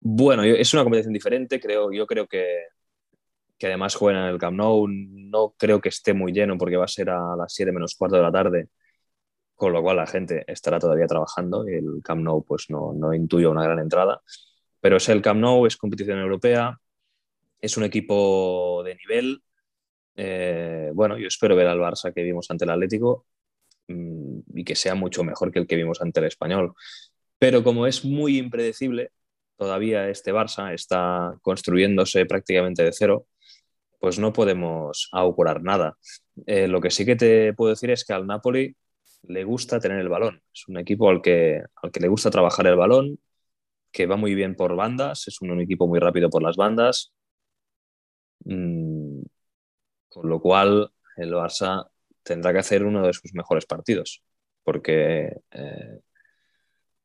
Bueno, 0.00 0.42
es 0.42 0.74
una 0.74 0.82
competición 0.82 1.14
diferente, 1.14 1.60
creo. 1.60 1.92
Yo 1.92 2.06
creo 2.06 2.26
que, 2.26 2.44
que 3.62 3.68
además 3.68 3.94
juegan 3.94 4.24
en 4.24 4.28
el 4.30 4.38
Camp 4.38 4.56
Nou. 4.56 4.88
No 4.88 5.54
creo 5.56 5.80
que 5.80 5.88
esté 5.88 6.14
muy 6.14 6.32
lleno 6.32 6.58
porque 6.58 6.76
va 6.76 6.86
a 6.86 6.88
ser 6.88 7.10
a 7.10 7.36
las 7.36 7.54
7 7.54 7.70
menos 7.70 7.94
cuarto 7.94 8.16
de 8.16 8.22
la 8.22 8.32
tarde 8.32 8.70
con 9.54 9.72
lo 9.72 9.80
cual 9.82 9.98
la 9.98 10.06
gente 10.08 10.42
estará 10.48 10.80
todavía 10.80 11.06
trabajando 11.06 11.68
y 11.68 11.74
el 11.74 12.02
Camp 12.02 12.22
Nou 12.22 12.44
pues 12.44 12.70
no, 12.70 12.92
no 12.92 13.14
intuyo 13.14 13.52
una 13.52 13.62
gran 13.62 13.78
entrada, 13.78 14.20
pero 14.80 14.96
es 14.96 15.08
el 15.08 15.22
Camp 15.22 15.40
Nou, 15.40 15.64
es 15.66 15.76
competición 15.76 16.18
europea, 16.18 16.76
es 17.60 17.76
un 17.76 17.84
equipo 17.84 18.82
de 18.84 18.96
nivel. 18.96 19.42
Eh, 20.16 20.90
bueno, 20.92 21.16
yo 21.16 21.28
espero 21.28 21.54
ver 21.54 21.68
al 21.68 21.78
Barça 21.78 22.12
que 22.12 22.24
vimos 22.24 22.50
ante 22.50 22.64
el 22.64 22.70
Atlético 22.72 23.26
mm, 23.86 24.40
y 24.56 24.64
que 24.64 24.74
sea 24.74 24.96
mucho 24.96 25.22
mejor 25.22 25.52
que 25.52 25.60
el 25.60 25.68
que 25.68 25.76
vimos 25.76 26.00
ante 26.02 26.18
el 26.18 26.26
Español. 26.26 26.74
Pero 27.38 27.62
como 27.62 27.86
es 27.86 28.04
muy 28.04 28.38
impredecible, 28.38 29.12
todavía 29.56 30.08
este 30.08 30.32
Barça 30.32 30.74
está 30.74 31.38
construyéndose 31.42 32.26
prácticamente 32.26 32.82
de 32.82 32.92
cero, 32.92 33.28
pues 34.02 34.18
no 34.18 34.32
podemos 34.32 35.08
augurar 35.12 35.62
nada. 35.62 35.96
Eh, 36.46 36.66
lo 36.66 36.80
que 36.80 36.90
sí 36.90 37.06
que 37.06 37.14
te 37.14 37.54
puedo 37.54 37.70
decir 37.70 37.90
es 37.92 38.04
que 38.04 38.12
al 38.12 38.26
Napoli 38.26 38.76
le 39.28 39.44
gusta 39.44 39.78
tener 39.80 40.00
el 40.00 40.08
balón. 40.08 40.42
Es 40.52 40.66
un 40.68 40.78
equipo 40.78 41.08
al 41.08 41.22
que, 41.22 41.62
al 41.82 41.92
que 41.92 42.00
le 42.00 42.08
gusta 42.08 42.30
trabajar 42.30 42.66
el 42.66 42.74
balón, 42.76 43.20
que 43.92 44.06
va 44.06 44.16
muy 44.16 44.34
bien 44.34 44.56
por 44.56 44.76
bandas, 44.76 45.28
es 45.28 45.40
un, 45.42 45.60
equipo 45.60 45.86
muy 45.88 46.00
rápido 46.00 46.30
por 46.30 46.42
las 46.42 46.56
bandas. 46.56 47.12
Mm, 48.44 49.22
con 50.08 50.28
lo 50.28 50.40
cual, 50.40 50.90
el 51.16 51.32
Barça 51.32 51.88
tendrá 52.24 52.52
que 52.52 52.58
hacer 52.60 52.84
uno 52.84 53.06
de 53.06 53.12
sus 53.12 53.34
mejores 53.34 53.66
partidos. 53.66 54.22
Porque 54.64 55.32
eh, 55.52 56.00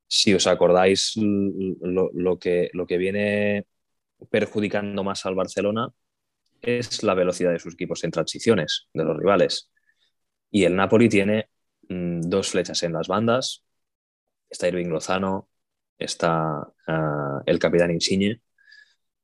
si 0.07 0.33
os 0.33 0.47
acordáis, 0.47 1.13
lo, 1.15 2.39
que, 2.39 2.69
lo 2.73 2.87
que 2.87 2.97
viene 2.97 3.67
perjudicando 4.31 5.03
más 5.03 5.25
al 5.27 5.35
Barcelona 5.35 5.93
es 6.61 7.03
la 7.03 7.13
velocidad 7.13 7.51
de 7.51 7.59
sus 7.59 7.73
equipos 7.73 8.03
en 8.03 8.11
transiciones 8.11 8.87
de 8.93 9.03
los 9.03 9.17
rivales. 9.17 9.71
Y 10.51 10.63
el 10.63 10.75
Napoli 10.75 11.09
tiene 11.09 11.49
Mm, 11.89 12.21
dos 12.21 12.49
flechas 12.51 12.83
en 12.83 12.93
las 12.93 13.07
bandas. 13.07 13.63
Está 14.49 14.67
Irving 14.67 14.87
Lozano, 14.87 15.49
está 15.97 16.67
ah, 16.87 17.41
el 17.45 17.59
capitán 17.59 17.91
Insigne, 17.91 18.41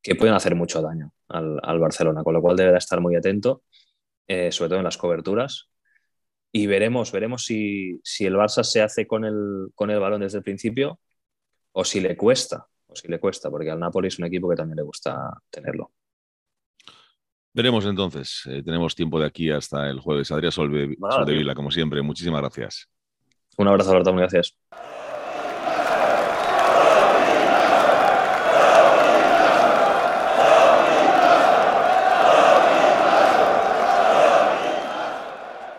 que 0.01 0.15
pueden 0.15 0.35
hacer 0.35 0.55
mucho 0.55 0.81
daño 0.81 1.13
al, 1.29 1.79
Barcelona, 1.79 2.23
con 2.23 2.33
lo 2.33 2.41
cual 2.41 2.57
deberá 2.57 2.77
estar 2.77 3.01
muy 3.01 3.15
atento, 3.15 3.63
eh, 4.27 4.51
sobre 4.51 4.69
todo 4.69 4.79
en 4.79 4.85
las 4.85 4.97
coberturas. 4.97 5.69
Y 6.51 6.67
veremos, 6.67 7.11
veremos 7.11 7.45
si, 7.45 8.01
el 8.19 8.35
Barça 8.35 8.63
se 8.63 8.81
hace 8.81 9.07
con 9.07 9.25
el, 9.25 9.69
con 9.75 9.89
el 9.91 9.99
balón 9.99 10.21
desde 10.21 10.39
el 10.39 10.43
principio 10.43 10.99
o 11.73 11.83
si 11.85 11.99
le 12.01 12.15
cuesta, 12.17 12.67
o 12.87 12.95
si 12.95 13.07
le 13.07 13.19
cuesta, 13.19 13.49
porque 13.49 13.71
al 13.71 13.79
Napoli 13.79 14.09
es 14.09 14.19
un 14.19 14.25
equipo 14.25 14.49
que 14.49 14.55
también 14.55 14.77
le 14.77 14.83
gusta 14.83 15.41
tenerlo. 15.49 15.93
Veremos 17.55 17.85
entonces. 17.85 18.41
Eh, 18.47 18.63
tenemos 18.63 18.95
tiempo 18.95 19.19
de 19.19 19.27
aquí 19.27 19.51
hasta 19.51 19.87
el 19.87 19.99
jueves. 19.99 20.31
Adrián 20.31 20.51
Solve. 20.51 20.97
Soldevila, 21.11 21.53
como 21.53 21.69
siempre. 21.69 22.01
Muchísimas 22.01 22.41
gracias. 22.41 22.89
Un 23.57 23.67
abrazo, 23.67 23.91
Alberto. 23.91 24.11
Muchas 24.11 24.33
gracias. 24.33 24.57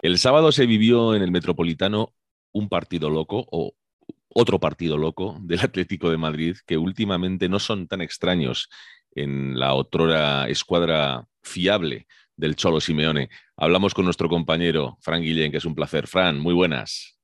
El 0.01 0.19
sábado 0.19 0.53
se 0.53 0.67
vivió 0.67 1.17
en 1.17 1.23
el 1.23 1.33
Metropolitano 1.33 2.15
un 2.53 2.69
partido 2.69 3.11
loco 3.11 3.45
o 3.51 3.75
otro 4.29 4.61
partido 4.61 4.97
loco 4.99 5.39
del 5.41 5.61
Atlético 5.61 6.11
de 6.11 6.19
Madrid 6.19 6.57
que 6.67 6.77
últimamente 6.77 7.49
no 7.49 7.59
son 7.59 7.89
tan 7.89 8.01
extraños 8.01 8.69
en 9.15 9.59
la 9.59 9.75
otrora 9.75 10.49
escuadra 10.49 11.27
fiable 11.43 12.07
del 12.37 12.57
Cholo 12.57 12.81
Simeone. 12.81 13.31
Hablamos 13.57 13.95
con 13.95 14.05
nuestro 14.05 14.29
compañero 14.29 14.99
Fran 15.01 15.23
Guillén, 15.23 15.51
que 15.51 15.59
es 15.59 15.65
un 15.65 15.75
placer. 15.75 16.07
Fran, 16.07 16.39
muy 16.39 16.55
buenas. 16.55 17.19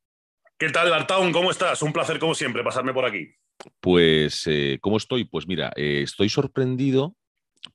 ¿Qué 0.58 0.70
tal, 0.70 0.92
Artaun? 0.92 1.32
¿Cómo 1.32 1.50
estás? 1.50 1.82
Un 1.82 1.92
placer, 1.92 2.18
como 2.18 2.34
siempre, 2.34 2.62
pasarme 2.62 2.92
por 2.92 3.04
aquí. 3.04 3.34
Pues, 3.80 4.46
eh, 4.46 4.78
¿cómo 4.80 4.96
estoy? 4.96 5.24
Pues 5.24 5.46
mira, 5.46 5.72
eh, 5.76 6.02
estoy 6.02 6.28
sorprendido 6.28 7.16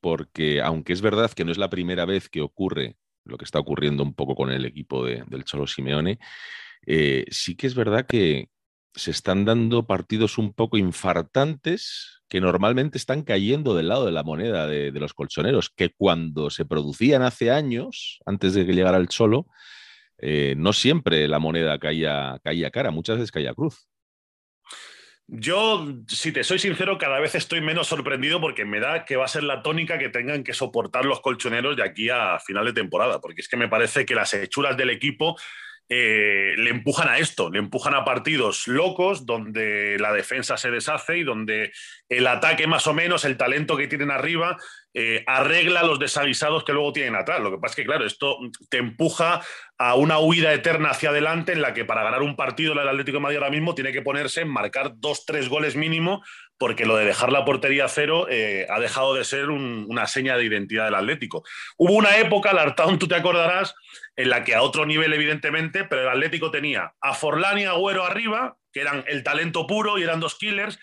porque, 0.01 0.61
aunque 0.61 0.93
es 0.93 1.01
verdad 1.01 1.31
que 1.31 1.45
no 1.45 1.51
es 1.51 1.57
la 1.57 1.69
primera 1.69 2.05
vez 2.05 2.29
que 2.29 2.41
ocurre 2.41 2.95
lo 3.23 3.37
que 3.37 3.45
está 3.45 3.59
ocurriendo 3.59 4.03
un 4.03 4.13
poco 4.13 4.35
con 4.35 4.51
el 4.51 4.65
equipo 4.65 5.03
del 5.03 5.43
Cholo 5.45 5.67
Simeone, 5.67 6.19
eh, 6.85 7.25
sí 7.29 7.55
que 7.55 7.67
es 7.67 7.75
verdad 7.75 8.05
que 8.05 8.49
se 8.95 9.11
están 9.11 9.45
dando 9.45 9.85
partidos 9.85 10.37
un 10.37 10.53
poco 10.53 10.77
infartantes 10.77 12.21
que 12.29 12.41
normalmente 12.41 12.97
están 12.97 13.23
cayendo 13.23 13.75
del 13.75 13.89
lado 13.89 14.05
de 14.05 14.11
la 14.11 14.23
moneda 14.23 14.67
de, 14.67 14.91
los 14.91 15.13
colchoneros, 15.13 15.69
que 15.69 15.91
cuando 15.91 16.49
se 16.49 16.65
producían 16.65 17.21
hace 17.21 17.51
años, 17.51 18.19
antes 18.25 18.53
de 18.53 18.65
que 18.65 18.73
llegara 18.73 18.97
el 18.97 19.07
Cholo, 19.07 19.47
eh, 20.17 20.55
no 20.57 20.73
siempre 20.73 21.27
la 21.27 21.39
moneda 21.39 21.77
caía, 21.77 22.39
caía 22.43 22.71
cara, 22.71 22.91
muchas 22.91 23.17
veces 23.17 23.31
caía 23.31 23.53
cruz. 23.53 23.87
Yo, 25.27 25.87
si 26.07 26.31
te 26.31 26.43
soy 26.43 26.59
sincero, 26.59 26.99
cada 26.99 27.19
vez 27.19 27.33
estoy 27.33 27.59
menos 27.59 27.87
sorprendido 27.87 28.39
porque 28.39 28.63
me 28.63 28.79
da 28.79 29.05
que 29.05 29.15
va 29.15 29.25
a 29.25 29.29
ser 29.29 29.43
la 29.43 29.63
tónica 29.63 29.97
que 29.97 30.09
tengan 30.09 30.43
que 30.43 30.53
soportar 30.53 31.03
los 31.03 31.19
colchoneros 31.19 31.75
de 31.75 31.83
aquí 31.83 32.09
a 32.09 32.37
final 32.39 32.65
de 32.65 32.73
temporada, 32.73 33.19
porque 33.19 33.41
es 33.41 33.49
que 33.49 33.57
me 33.57 33.67
parece 33.67 34.05
que 34.05 34.13
las 34.13 34.33
hechuras 34.35 34.77
del 34.77 34.91
equipo 34.91 35.35
eh, 35.87 36.55
le 36.57 36.69
empujan 36.69 37.07
a 37.07 37.19
esto, 37.19 37.49
le 37.51 37.59
empujan 37.59 37.93
a 37.93 38.03
partidos 38.03 38.67
locos 38.67 39.25
donde 39.25 39.97
la 39.99 40.13
defensa 40.13 40.57
se 40.57 40.71
deshace 40.71 41.17
y 41.17 41.23
donde 41.23 41.71
el 42.09 42.25
ataque 42.27 42.65
más 42.65 42.87
o 42.87 42.93
menos, 42.93 43.23
el 43.23 43.37
talento 43.37 43.77
que 43.77 43.87
tienen 43.87 44.09
arriba, 44.09 44.57
eh, 44.97 45.25
arregla 45.27 45.83
los 45.83 45.99
desavisados 45.99 46.63
que 46.63 46.71
luego 46.71 46.93
tienen 46.93 47.15
atrás. 47.15 47.41
Lo 47.41 47.51
que 47.51 47.57
pasa 47.57 47.73
es 47.73 47.75
que, 47.75 47.85
claro, 47.85 48.05
esto 48.05 48.37
te 48.69 48.77
empuja 48.77 49.41
a 49.77 49.95
una 49.95 50.19
huida 50.19 50.53
eterna 50.53 50.91
hacia 50.91 51.09
adelante 51.09 51.51
en 51.51 51.61
la 51.61 51.73
que 51.73 51.83
para 51.83 52.01
ganar 52.01 52.21
un 52.21 52.37
partido 52.37 52.71
el 52.71 52.87
Atlético 52.87 53.17
de 53.17 53.23
Madrid 53.23 53.37
ahora 53.39 53.49
mismo 53.49 53.75
tiene 53.75 53.91
que 53.91 54.01
ponerse 54.01 54.41
en 54.41 54.47
marcar 54.47 54.93
dos, 54.95 55.25
tres 55.25 55.49
goles 55.49 55.75
mínimo 55.75 56.23
porque 56.57 56.85
lo 56.85 56.95
de 56.95 57.03
dejar 57.03 57.31
la 57.31 57.43
portería 57.43 57.89
cero 57.89 58.27
eh, 58.29 58.65
ha 58.69 58.79
dejado 58.79 59.13
de 59.13 59.25
ser 59.25 59.49
una 59.49 60.07
seña 60.07 60.37
de 60.37 60.45
identidad 60.45 60.85
del 60.85 60.95
Atlético. 60.95 61.43
Hubo 61.77 61.93
una 61.93 62.17
época, 62.17 62.53
Lartown, 62.53 62.97
tú 62.97 63.07
te 63.07 63.15
acordarás, 63.15 63.75
en 64.15 64.29
la 64.29 64.45
que 64.45 64.55
a 64.55 64.61
otro 64.61 64.85
nivel, 64.85 65.13
evidentemente, 65.13 65.83
pero 65.83 66.03
el 66.03 66.07
Atlético 66.07 66.51
tenía 66.51 66.93
a 67.01 67.13
Forlán 67.13 67.59
y 67.59 67.65
Agüero 67.65 68.05
arriba, 68.05 68.55
que 68.71 68.81
eran 68.81 69.03
el 69.07 69.23
talento 69.23 69.67
puro 69.67 69.97
y 69.97 70.03
eran 70.03 70.21
dos 70.21 70.35
killers, 70.35 70.79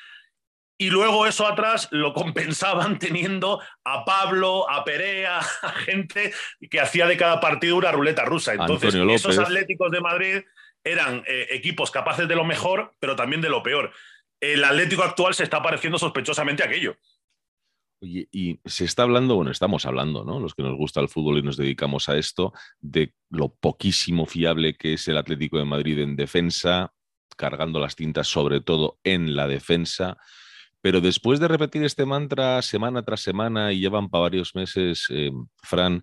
y 0.83 0.91
luego 0.91 1.27
eso 1.27 1.47
atrás 1.47 1.89
lo 1.91 2.13
compensaban 2.13 2.99
teniendo 2.99 3.61
a 3.85 4.05
Pablo, 4.05 4.69
a 4.71 4.85
Perea, 4.85 5.39
a 5.63 5.71
gente 5.71 6.33
que 6.71 6.81
hacía 6.81 7.07
de 7.07 7.17
cada 7.17 7.41
partido 7.41 7.77
una 7.77 7.93
ruleta 7.93 8.25
rusa. 8.25 8.55
Entonces, 8.55 8.95
esos 8.95 9.39
Atléticos 9.39 9.91
de 9.91 10.01
Madrid 10.01 10.41
eran 10.85 11.23
eh, 11.27 11.49
equipos 11.51 11.91
capaces 11.91 12.27
de 12.27 12.35
lo 12.35 12.45
mejor, 12.45 12.95
pero 12.99 13.17
también 13.17 13.41
de 13.41 13.49
lo 13.49 13.63
peor 13.63 13.93
el 14.43 14.65
Atlético 14.65 15.05
actual 15.05 15.35
se 15.35 15.45
está 15.45 15.63
pareciendo 15.63 15.99
sospechosamente 15.99 16.65
a 16.65 16.67
aquello. 16.67 16.97
Oye, 18.03 18.29
y 18.33 18.59
se 18.65 18.85
está 18.85 19.05
hablando, 19.05 19.37
bueno, 19.37 19.53
estamos 19.53 19.87
hablando, 19.87 20.25
¿no? 20.25 20.41
Los 20.41 20.55
que 20.57 20.65
nos 20.65 20.77
gusta 20.77 21.01
el 21.01 21.09
fútbol 21.09 21.39
y 21.39 21.43
nos 21.43 21.57
dedicamos 21.57 22.09
a 22.09 22.19
esto, 22.19 22.53
de 22.81 23.15
lo 23.31 23.55
poquísimo 23.55 24.27
fiable 24.27 24.77
que 24.77 24.95
es 24.95 25.07
el 25.07 25.17
Atlético 25.17 25.59
de 25.59 25.65
Madrid 25.65 26.01
en 26.01 26.17
defensa, 26.17 26.93
cargando 27.37 27.79
las 27.79 27.95
tintas 27.95 28.27
sobre 28.27 28.61
todo 28.61 28.99
en 29.05 29.37
la 29.37 29.47
defensa. 29.47 30.19
Pero 30.83 31.01
después 31.01 31.41
de 31.41 31.49
repetir 31.49 31.85
este 31.85 32.05
mantra 32.05 32.61
semana 32.61 33.03
tras 33.05 33.21
semana 33.21 33.73
y 33.73 33.81
llevan 33.81 34.11
para 34.11 34.23
varios 34.23 34.55
meses, 34.55 35.07
eh, 35.11 35.31
Fran, 35.63 36.03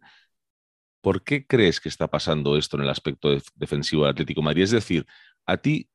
¿por 1.01 1.23
qué 1.23 1.45
crees 1.45 1.79
que 1.79 1.89
está 1.89 2.07
pasando 2.07 2.57
esto 2.57 2.77
en 2.77 2.83
el 2.83 2.89
aspecto 2.89 3.29
defensivo 3.55 4.03
del 4.03 4.11
Atlético 4.11 4.41
Madrid? 4.41 4.63
Es 4.63 4.71
decir, 4.71 5.05
a 5.45 5.57
ti 5.57 5.89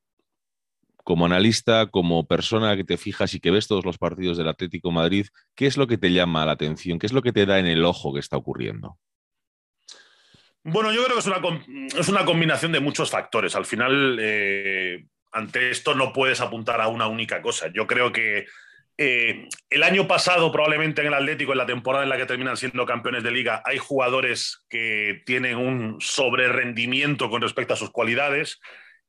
como 1.03 1.27
analista, 1.27 1.87
como 1.87 2.27
persona 2.27 2.77
que 2.77 2.85
te 2.85 2.97
fijas 2.97 3.35
y 3.35 3.41
que 3.41 3.51
ves 3.51 3.69
todos 3.69 3.85
los 3.85 3.99
partidos 3.99 4.39
del 4.39 4.49
Atlético 4.49 4.91
Madrid, 4.91 5.27
¿qué 5.55 5.67
es 5.67 5.77
lo 5.77 5.87
que 5.87 5.99
te 5.99 6.13
llama 6.13 6.47
la 6.47 6.53
atención? 6.53 6.99
¿Qué 6.99 7.07
es 7.07 7.13
lo 7.13 7.23
que 7.23 7.33
te 7.33 7.47
da 7.47 7.59
en 7.59 7.67
el 7.67 7.85
ojo 7.85 8.13
que 8.13 8.21
está 8.21 8.37
ocurriendo? 8.37 8.99
Bueno, 10.63 10.93
yo 10.93 11.05
creo 11.05 11.17
que 11.17 11.21
es 11.21 11.27
una, 11.27 11.41
es 11.99 12.09
una 12.09 12.25
combinación 12.25 12.73
de 12.73 12.81
muchos 12.81 13.11
factores. 13.11 13.55
Al 13.55 13.67
final, 13.67 14.19
eh, 14.19 15.07
ante 15.33 15.71
esto 15.71 15.95
no 15.95 16.13
puedes 16.13 16.41
apuntar 16.41 16.81
a 16.81 16.89
una 16.89 17.07
única 17.07 17.43
cosa. 17.43 17.71
Yo 17.73 17.87
creo 17.87 18.11
que 18.11 18.47
eh, 18.97 19.49
el 19.71 19.83
año 19.83 20.07
pasado, 20.07 20.53
probablemente 20.53 21.01
en 21.01 21.09
el 21.09 21.15
Atlético, 21.15 21.53
en 21.53 21.59
la 21.59 21.67
temporada 21.67 22.05
en 22.05 22.11
la 22.11 22.17
que 22.17 22.27
terminan 22.27 22.57
siendo 22.57 22.87
campeones 22.87 23.23
de 23.23 23.33
liga, 23.33 23.63
hay 23.65 23.79
jugadores 23.79 24.65
que 24.69 25.23
tienen 25.27 25.57
un 25.57 26.01
sobrerendimiento 26.01 27.29
con 27.29 27.43
respecto 27.43 27.75
a 27.75 27.77
sus 27.77 27.91
cualidades 27.91 28.61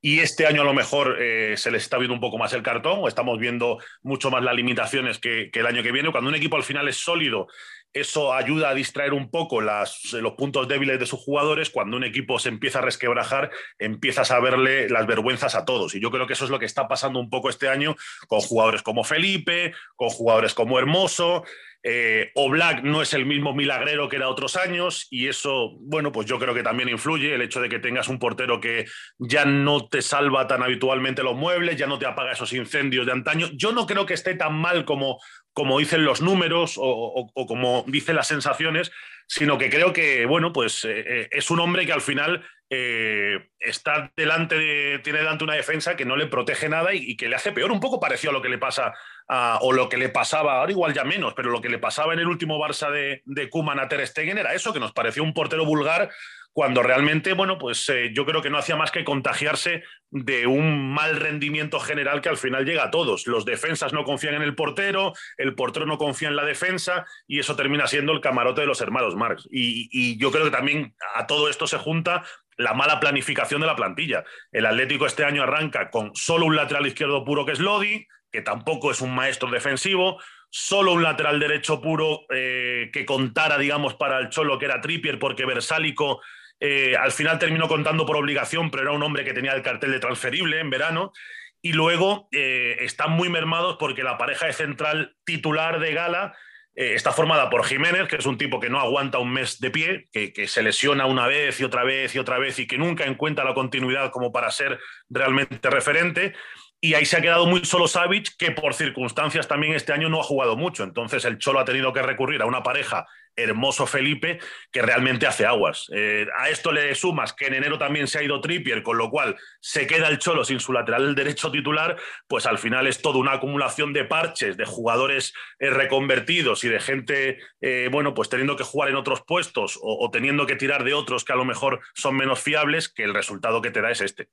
y 0.05 0.19
este 0.19 0.45
año 0.45 0.61
a 0.61 0.65
lo 0.65 0.73
mejor 0.75 1.17
eh, 1.19 1.55
se 1.57 1.71
les 1.71 1.81
está 1.81 1.97
viendo 1.97 2.13
un 2.13 2.19
poco 2.19 2.37
más 2.37 2.53
el 2.53 2.61
cartón 2.61 2.99
o 3.01 3.07
estamos 3.07 3.39
viendo 3.39 3.79
mucho 4.03 4.29
más 4.29 4.43
las 4.43 4.53
limitaciones 4.55 5.17
que, 5.17 5.49
el 5.51 5.65
año 5.65 5.81
que 5.81 5.91
viene. 5.91 6.11
Cuando 6.11 6.29
un 6.29 6.35
equipo 6.35 6.57
al 6.57 6.63
final 6.63 6.87
es 6.87 6.97
sólido, 6.97 7.47
eso 7.95 8.33
ayuda 8.33 8.69
a 8.69 8.73
distraer 8.73 9.13
un 9.13 9.31
poco 9.31 9.61
los 9.61 10.33
puntos 10.37 10.67
débiles 10.67 10.99
de 10.99 11.05
sus 11.05 11.21
jugadores. 11.21 11.69
Cuando 11.69 11.95
un 11.95 12.03
equipo 12.03 12.37
se 12.39 12.49
empieza 12.49 12.79
a 12.79 12.81
resquebrajar, 12.81 13.51
empiezas 13.79 14.31
a 14.31 14.39
verle 14.41 14.89
las 14.89 15.07
vergüenzas 15.07 15.55
a 15.55 15.63
todos. 15.63 15.95
Y 15.95 16.01
yo 16.01 16.11
creo 16.11 16.27
que 16.27 16.33
eso 16.33 16.43
es 16.43 16.51
lo 16.51 16.59
que 16.59 16.65
está 16.65 16.89
pasando 16.89 17.19
un 17.19 17.29
poco 17.29 17.49
este 17.49 17.69
año 17.69 17.95
con 18.27 18.41
jugadores 18.41 18.83
como 18.83 19.05
Felipe, 19.05 19.73
con 19.95 20.09
jugadores 20.09 20.53
como 20.53 20.77
Hermoso. 20.77 21.45
Eh, 21.87 22.31
o 22.33 22.49
Black 22.49 22.81
no 22.81 23.03
es 23.03 23.13
el 23.13 23.27
mismo 23.27 23.53
milagrero 23.53 24.09
que 24.09 24.15
era 24.15 24.27
otros 24.27 24.55
años 24.55 25.05
y 25.11 25.27
eso, 25.27 25.77
bueno, 25.81 26.11
pues 26.11 26.25
yo 26.25 26.39
creo 26.39 26.55
que 26.55 26.63
también 26.63 26.89
influye 26.89 27.35
el 27.35 27.43
hecho 27.43 27.61
de 27.61 27.69
que 27.69 27.77
tengas 27.77 28.07
un 28.07 28.17
portero 28.17 28.59
que 28.59 28.85
ya 29.19 29.45
no 29.45 29.87
te 29.87 30.01
salva 30.01 30.47
tan 30.47 30.63
habitualmente 30.63 31.21
los 31.21 31.35
muebles, 31.35 31.77
ya 31.77 31.85
no 31.85 31.99
te 31.99 32.07
apaga 32.07 32.31
esos 32.31 32.53
incendios 32.53 33.05
de 33.05 33.11
antaño. 33.11 33.49
Yo 33.53 33.71
no 33.71 33.85
creo 33.85 34.07
que 34.07 34.15
esté 34.15 34.33
tan 34.33 34.55
mal 34.55 34.83
como, 34.83 35.21
como 35.53 35.77
dicen 35.77 36.05
los 36.05 36.21
números 36.21 36.73
o, 36.77 37.31
como 37.47 37.85
dicen 37.85 38.15
las 38.15 38.29
sensaciones, 38.29 38.91
sino 39.27 39.59
que 39.59 39.69
creo 39.69 39.93
que, 39.93 40.25
bueno, 40.25 40.51
pues 40.51 40.85
eh, 40.85 41.03
eh, 41.05 41.27
es 41.29 41.51
un 41.51 41.59
hombre 41.59 41.85
que 41.85 41.93
al 41.93 42.01
final 42.01 42.43
está 42.67 44.11
delante 44.17 44.55
de, 44.57 44.99
tiene 45.01 45.19
delante 45.19 45.45
una 45.45 45.53
defensa 45.53 45.95
que 45.95 46.03
no 46.03 46.17
le 46.17 46.25
protege 46.25 46.67
nada 46.67 46.93
y, 46.93 47.11
y, 47.11 47.15
que 47.15 47.29
le 47.29 47.35
hace 47.35 47.53
peor, 47.53 47.71
un 47.71 47.79
poco 47.79 48.01
parecido 48.01 48.31
a 48.31 48.33
lo 48.33 48.41
que 48.41 48.49
le 48.49 48.57
pasa 48.57 48.91
o 49.27 49.73
lo 49.73 49.89
que 49.89 49.97
le 49.97 50.09
pasaba, 50.09 50.59
ahora 50.59 50.71
igual 50.71 50.93
ya 50.93 51.03
menos, 51.03 51.33
pero 51.33 51.49
lo 51.49 51.61
que 51.61 51.69
le 51.69 51.79
pasaba 51.79 52.13
en 52.13 52.19
el 52.19 52.27
último 52.27 52.59
Barça 52.59 52.91
de, 52.91 53.21
de 53.25 53.49
Koeman 53.49 53.79
a 53.79 53.87
Ter 53.87 54.05
Stegen 54.05 54.37
era 54.37 54.53
eso, 54.53 54.73
que 54.73 54.79
nos 54.79 54.93
pareció 54.93 55.23
un 55.23 55.33
portero 55.33 55.65
vulgar 55.65 56.09
cuando 56.55 56.81
realmente, 56.83 57.33
bueno, 57.33 57.57
pues 57.57 57.89
eh, 57.89 58.11
yo 58.13 58.25
creo 58.25 58.41
que 58.41 58.49
no 58.49 58.57
hacía 58.57 58.77
más 58.77 58.89
que 58.89 59.03
contagiarse 59.03 59.83
de 60.09 60.47
un 60.47 60.89
mal 60.93 61.17
rendimiento 61.17 61.81
general 61.81 62.21
que 62.21 62.29
al 62.29 62.37
final 62.37 62.63
llega 62.63 62.85
a 62.85 62.91
todos. 62.91 63.27
Los 63.27 63.43
defensas 63.43 63.91
no 63.91 64.05
confían 64.05 64.35
en 64.35 64.41
el 64.41 64.55
portero, 64.55 65.11
el 65.35 65.53
portero 65.53 65.85
no 65.85 65.97
confía 65.97 66.29
en 66.29 66.37
la 66.37 66.45
defensa 66.45 67.05
y 67.27 67.39
eso 67.39 67.57
termina 67.57 67.87
siendo 67.87 68.13
el 68.13 68.21
camarote 68.21 68.61
de 68.61 68.67
los 68.67 68.79
hermanos 68.79 69.17
Marx. 69.17 69.49
Y 69.51 70.17
yo 70.17 70.31
creo 70.31 70.45
que 70.45 70.51
también 70.51 70.95
a 71.15 71.27
todo 71.27 71.49
esto 71.49 71.67
se 71.67 71.77
junta 71.77 72.23
la 72.55 72.73
mala 72.73 73.01
planificación 73.01 73.59
de 73.59 73.67
la 73.67 73.75
plantilla. 73.75 74.23
El 74.53 74.65
Atlético 74.65 75.07
este 75.07 75.25
año 75.25 75.43
arranca 75.43 75.89
con 75.89 76.15
solo 76.15 76.45
un 76.45 76.55
lateral 76.55 76.87
izquierdo 76.87 77.25
puro 77.25 77.45
que 77.45 77.51
es 77.51 77.59
Lodi, 77.59 78.07
que 78.35 78.41
tampoco 78.41 78.91
es 78.91 78.99
un 78.99 79.15
maestro 79.15 79.49
defensivo, 79.49 80.21
solo 80.49 80.91
un 80.91 81.03
lateral 81.03 81.39
derecho 81.39 81.79
puro 81.79 82.25
eh, 82.29 82.89
que 82.91 83.05
contara, 83.05 83.57
digamos, 83.57 83.93
para 83.93 84.19
el 84.19 84.27
Cholo, 84.27 84.59
que 84.59 84.65
era 84.65 84.81
Trippier, 84.81 85.17
porque 85.19 85.45
Versálico 85.45 86.21
eh, 86.59 86.97
al 86.99 87.13
final 87.13 87.39
terminó 87.39 87.69
contando 87.69 88.05
por 88.05 88.17
obligación, 88.17 88.69
pero 88.69 88.83
era 88.83 88.91
un 88.91 89.03
hombre 89.03 89.23
que 89.23 89.33
tenía 89.33 89.53
el 89.53 89.61
cartel 89.61 89.91
de 89.91 89.99
transferible 89.99 90.59
en 90.59 90.69
verano. 90.69 91.13
Y 91.61 91.71
luego 91.71 92.27
eh, 92.33 92.75
están 92.81 93.11
muy 93.11 93.29
mermados 93.29 93.77
porque 93.79 94.03
la 94.03 94.17
pareja 94.17 94.47
de 94.47 94.53
central 94.53 95.15
titular 95.25 95.79
de 95.79 95.93
Gala 95.93 96.35
está 96.77 97.13
formada 97.13 97.49
por 97.49 97.63
Jiménez, 97.63 98.09
que 98.09 98.17
es 98.17 98.25
un 98.25 98.37
tipo 98.37 98.59
que 98.59 98.69
no 98.69 98.81
aguanta 98.81 99.17
un 99.17 99.31
mes 99.31 99.61
de 99.61 99.71
pie, 99.71 100.09
que, 100.11 100.33
que, 100.33 100.45
se 100.45 100.61
lesiona 100.61 101.05
una 101.05 101.25
vez 101.25 101.61
y 101.61 101.63
otra 101.63 101.85
vez 101.85 102.13
y 102.13 102.19
otra 102.19 102.37
vez 102.37 102.59
y 102.59 102.67
que 102.67 102.77
nunca 102.77 103.05
encuentra 103.05 103.45
la 103.45 103.53
continuidad 103.53 104.11
como 104.11 104.33
para 104.33 104.51
ser 104.51 104.77
realmente 105.09 105.69
referente 105.69 106.33
y 106.81 106.93
ahí 106.93 107.05
se 107.05 107.17
ha 107.17 107.21
quedado 107.21 107.45
muy 107.45 107.65
solo 107.65 107.87
Savic, 107.87 108.35
que 108.37 108.51
por 108.51 108.73
circunstancias 108.73 109.47
también 109.47 109.73
este 109.73 109.93
año 109.93 110.09
no 110.09 110.19
ha 110.19 110.23
jugado 110.23 110.55
mucho. 110.55 110.83
Entonces 110.83 111.25
el 111.25 111.37
Cholo 111.37 111.59
ha 111.59 111.65
tenido 111.65 111.93
que 111.93 112.01
recurrir 112.01 112.41
a 112.41 112.45
una 112.45 112.61
pareja 112.63 113.05
hermoso 113.35 113.85
Felipe 113.85 114.39
que 114.71 114.81
realmente 114.81 115.27
hace 115.27 115.45
aguas. 115.45 115.87
Eh, 115.93 116.25
a 116.37 116.49
esto 116.49 116.71
le 116.71 116.93
sumas 116.95 117.33
que 117.33 117.47
en 117.47 117.55
enero 117.55 117.77
también 117.77 118.07
se 118.07 118.19
ha 118.19 118.23
ido 118.23 118.39
Trippier, 118.39 118.83
con 118.83 118.97
lo 118.97 119.09
cual 119.09 119.35
se 119.59 119.87
queda 119.87 120.07
el 120.07 120.19
Cholo 120.19 120.45
sin 120.45 120.59
su 120.59 120.71
lateral 120.73 121.15
derecho 121.15 121.51
titular, 121.51 121.97
pues 122.27 122.45
al 122.45 122.57
final 122.57 122.87
es 122.87 123.01
toda 123.01 123.19
una 123.19 123.33
acumulación 123.33 123.91
de 123.91 124.05
parches, 124.05 124.57
de 124.57 124.65
jugadores 124.65 125.33
eh, 125.59 125.69
reconvertidos 125.69 126.63
y 126.63 126.69
de 126.69 126.79
gente, 126.79 127.39
eh, 127.61 127.89
bueno, 127.91 128.13
pues 128.13 128.29
teniendo 128.29 128.55
que 128.55 128.63
jugar 128.63 128.89
en 128.89 128.95
otros 128.95 129.23
puestos 129.25 129.79
o 129.81 130.09
teniendo 130.11 130.45
que 130.45 130.55
tirar 130.55 130.83
de 130.83 130.93
otros 130.93 131.25
que 131.25 131.33
a 131.33 131.37
lo 131.37 131.45
mejor 131.45 131.81
son 131.93 132.15
menos 132.15 132.39
fiables, 132.41 132.89
que 132.89 133.03
el 133.03 133.13
resultado 133.13 133.61
que 133.61 133.71
te 133.71 133.81
da 133.81 133.91
es 133.91 134.01
este. 134.01 134.29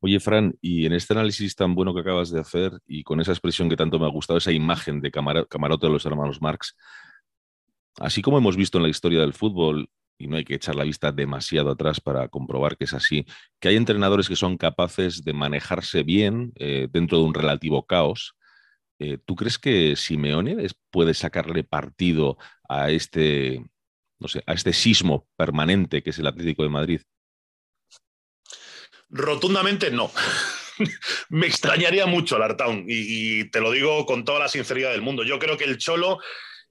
Oye, 0.00 0.20
Fran, 0.20 0.54
y 0.60 0.86
en 0.86 0.92
este 0.92 1.14
análisis 1.14 1.54
tan 1.54 1.74
bueno 1.74 1.94
que 1.94 2.00
acabas 2.00 2.30
de 2.30 2.40
hacer 2.40 2.72
y 2.86 3.02
con 3.04 3.20
esa 3.20 3.32
expresión 3.32 3.68
que 3.68 3.76
tanto 3.76 3.98
me 3.98 4.06
ha 4.06 4.10
gustado, 4.10 4.38
esa 4.38 4.52
imagen 4.52 5.00
de 5.00 5.10
camarote 5.10 5.86
de 5.86 5.92
los 5.92 6.06
hermanos 6.06 6.40
Marx, 6.42 6.76
así 7.98 8.22
como 8.22 8.38
hemos 8.38 8.56
visto 8.56 8.78
en 8.78 8.84
la 8.84 8.90
historia 8.90 9.20
del 9.20 9.32
fútbol, 9.32 9.88
y 10.18 10.28
no 10.28 10.36
hay 10.36 10.44
que 10.44 10.54
echar 10.54 10.76
la 10.76 10.84
vista 10.84 11.10
demasiado 11.10 11.70
atrás 11.70 12.00
para 12.00 12.28
comprobar 12.28 12.76
que 12.76 12.84
es 12.84 12.94
así, 12.94 13.26
que 13.60 13.68
hay 13.68 13.76
entrenadores 13.76 14.28
que 14.28 14.36
son 14.36 14.56
capaces 14.56 15.24
de 15.24 15.32
manejarse 15.32 16.04
bien 16.04 16.52
eh, 16.56 16.88
dentro 16.90 17.18
de 17.18 17.24
un 17.24 17.34
relativo 17.34 17.86
caos. 17.86 18.36
Eh, 19.00 19.18
¿Tú 19.24 19.34
crees 19.34 19.58
que 19.58 19.96
Simeone 19.96 20.68
puede 20.90 21.14
sacarle 21.14 21.64
partido 21.64 22.38
a 22.68 22.90
este, 22.90 23.64
no 24.20 24.28
sé, 24.28 24.44
a 24.46 24.52
este 24.52 24.72
sismo 24.72 25.26
permanente 25.36 26.02
que 26.02 26.10
es 26.10 26.18
el 26.20 26.28
Atlético 26.28 26.62
de 26.62 26.68
Madrid? 26.68 27.00
Rotundamente 29.12 29.90
no. 29.90 30.10
Me 31.28 31.46
extrañaría 31.46 32.06
mucho 32.06 32.36
el 32.36 32.42
Artown 32.42 32.86
y, 32.88 33.44
te 33.50 33.60
lo 33.60 33.70
digo 33.70 34.06
con 34.06 34.24
toda 34.24 34.40
la 34.40 34.48
sinceridad 34.48 34.90
del 34.90 35.02
mundo. 35.02 35.22
Yo 35.22 35.38
creo 35.38 35.56
que 35.56 35.64
el 35.64 35.78
Cholo 35.78 36.18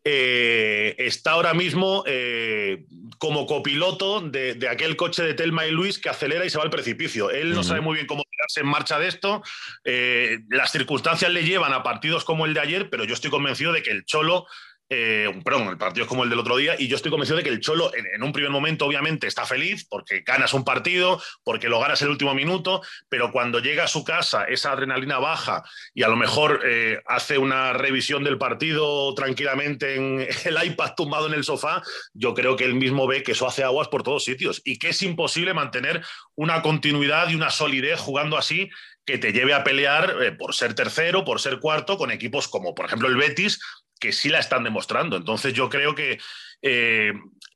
eh, 0.03 0.95
está 0.97 1.31
ahora 1.31 1.53
mismo 1.53 2.03
eh, 2.07 2.85
como 3.19 3.45
copiloto 3.45 4.19
de, 4.21 4.57
aquel 4.67 4.95
coche 4.95 5.21
de 5.21 5.35
Telma 5.35 5.67
y 5.67 5.71
Luis 5.71 5.99
que 5.99 6.09
acelera 6.09 6.43
y 6.43 6.49
se 6.49 6.57
va 6.57 6.63
al 6.63 6.71
precipicio. 6.71 7.29
Él 7.29 7.53
no 7.53 7.63
sabe 7.63 7.81
muy 7.81 7.93
bien 7.93 8.07
cómo 8.07 8.23
tirarse 8.23 8.61
en 8.61 8.67
marcha 8.67 8.97
de 8.97 9.07
esto. 9.07 9.43
Eh, 9.85 10.39
las 10.49 10.71
circunstancias 10.71 11.31
le 11.31 11.43
llevan 11.43 11.73
a 11.73 11.83
partidos 11.83 12.25
como 12.25 12.47
el 12.47 12.55
de 12.55 12.61
ayer, 12.61 12.89
pero 12.89 13.03
yo 13.03 13.13
estoy 13.13 13.29
convencido 13.29 13.71
de 13.71 13.83
que 13.83 13.91
el 13.91 14.03
Cholo 14.05 14.47
eh, 14.93 15.23
el 15.23 15.77
partido 15.77 16.03
es 16.03 16.09
como 16.09 16.25
el 16.25 16.29
del 16.29 16.39
otro 16.39 16.57
día 16.57 16.75
y 16.77 16.89
yo 16.89 16.97
estoy 16.97 17.11
convencido 17.11 17.37
de 17.37 17.43
que 17.43 17.49
el 17.49 17.61
Cholo 17.61 17.91
en, 17.95 18.21
un 18.21 18.33
primer 18.33 18.51
momento 18.51 18.85
obviamente 18.85 19.25
está 19.25 19.45
feliz 19.45 19.85
porque 19.89 20.19
ganas 20.19 20.53
un 20.53 20.65
partido, 20.65 21.21
porque 21.45 21.69
lo 21.69 21.79
ganas 21.79 22.01
el 22.01 22.09
último 22.09 22.33
minuto, 22.33 22.81
pero 23.07 23.31
cuando 23.31 23.59
llega 23.59 23.85
a 23.85 23.87
su 23.87 24.03
casa 24.03 24.43
esa 24.43 24.73
adrenalina 24.73 25.17
baja 25.17 25.63
y 25.93 26.03
a 26.03 26.09
lo 26.09 26.17
mejor 26.17 26.59
eh, 26.65 26.99
hace 27.05 27.37
una 27.37 27.71
revisión 27.71 28.25
del 28.25 28.37
partido 28.37 29.15
tranquilamente 29.15 29.95
en 29.95 30.27
el 30.43 30.65
iPad 30.65 30.91
tumbado 30.97 31.27
en 31.27 31.35
el 31.35 31.45
sofá, 31.45 31.81
yo 32.13 32.33
creo 32.33 32.57
que 32.57 32.65
él 32.65 32.75
mismo 32.75 33.07
ve 33.07 33.23
que 33.23 33.31
eso 33.31 33.47
hace 33.47 33.63
aguas 33.63 33.87
por 33.87 34.03
todos 34.03 34.25
sitios 34.25 34.61
y 34.65 34.77
que 34.77 34.89
es 34.89 35.01
imposible 35.03 35.53
mantener 35.53 36.03
una 36.35 36.61
continuidad 36.61 37.29
y 37.29 37.35
una 37.35 37.49
solidez 37.49 37.97
jugando 37.97 38.37
así 38.37 38.69
que 39.05 39.17
te 39.17 39.33
lleve 39.33 39.53
a 39.53 39.63
pelear 39.63 40.15
eh, 40.21 40.31
por 40.31 40.53
ser 40.53 40.73
tercero, 40.73 41.25
por 41.25 41.39
ser 41.39 41.59
cuarto, 41.59 41.97
con 41.97 42.11
equipos 42.11 42.47
como 42.47 42.75
por 42.75 42.85
ejemplo 42.85 43.07
el 43.07 43.15
Betis, 43.15 43.59
que 44.01 44.11
sí 44.11 44.27
la 44.27 44.39
están 44.39 44.65
demostrando. 44.65 45.15
Entonces 45.15 45.53
yo 45.53 45.69
creo 45.69 45.95
que 45.95 46.19
eh, 46.61 47.13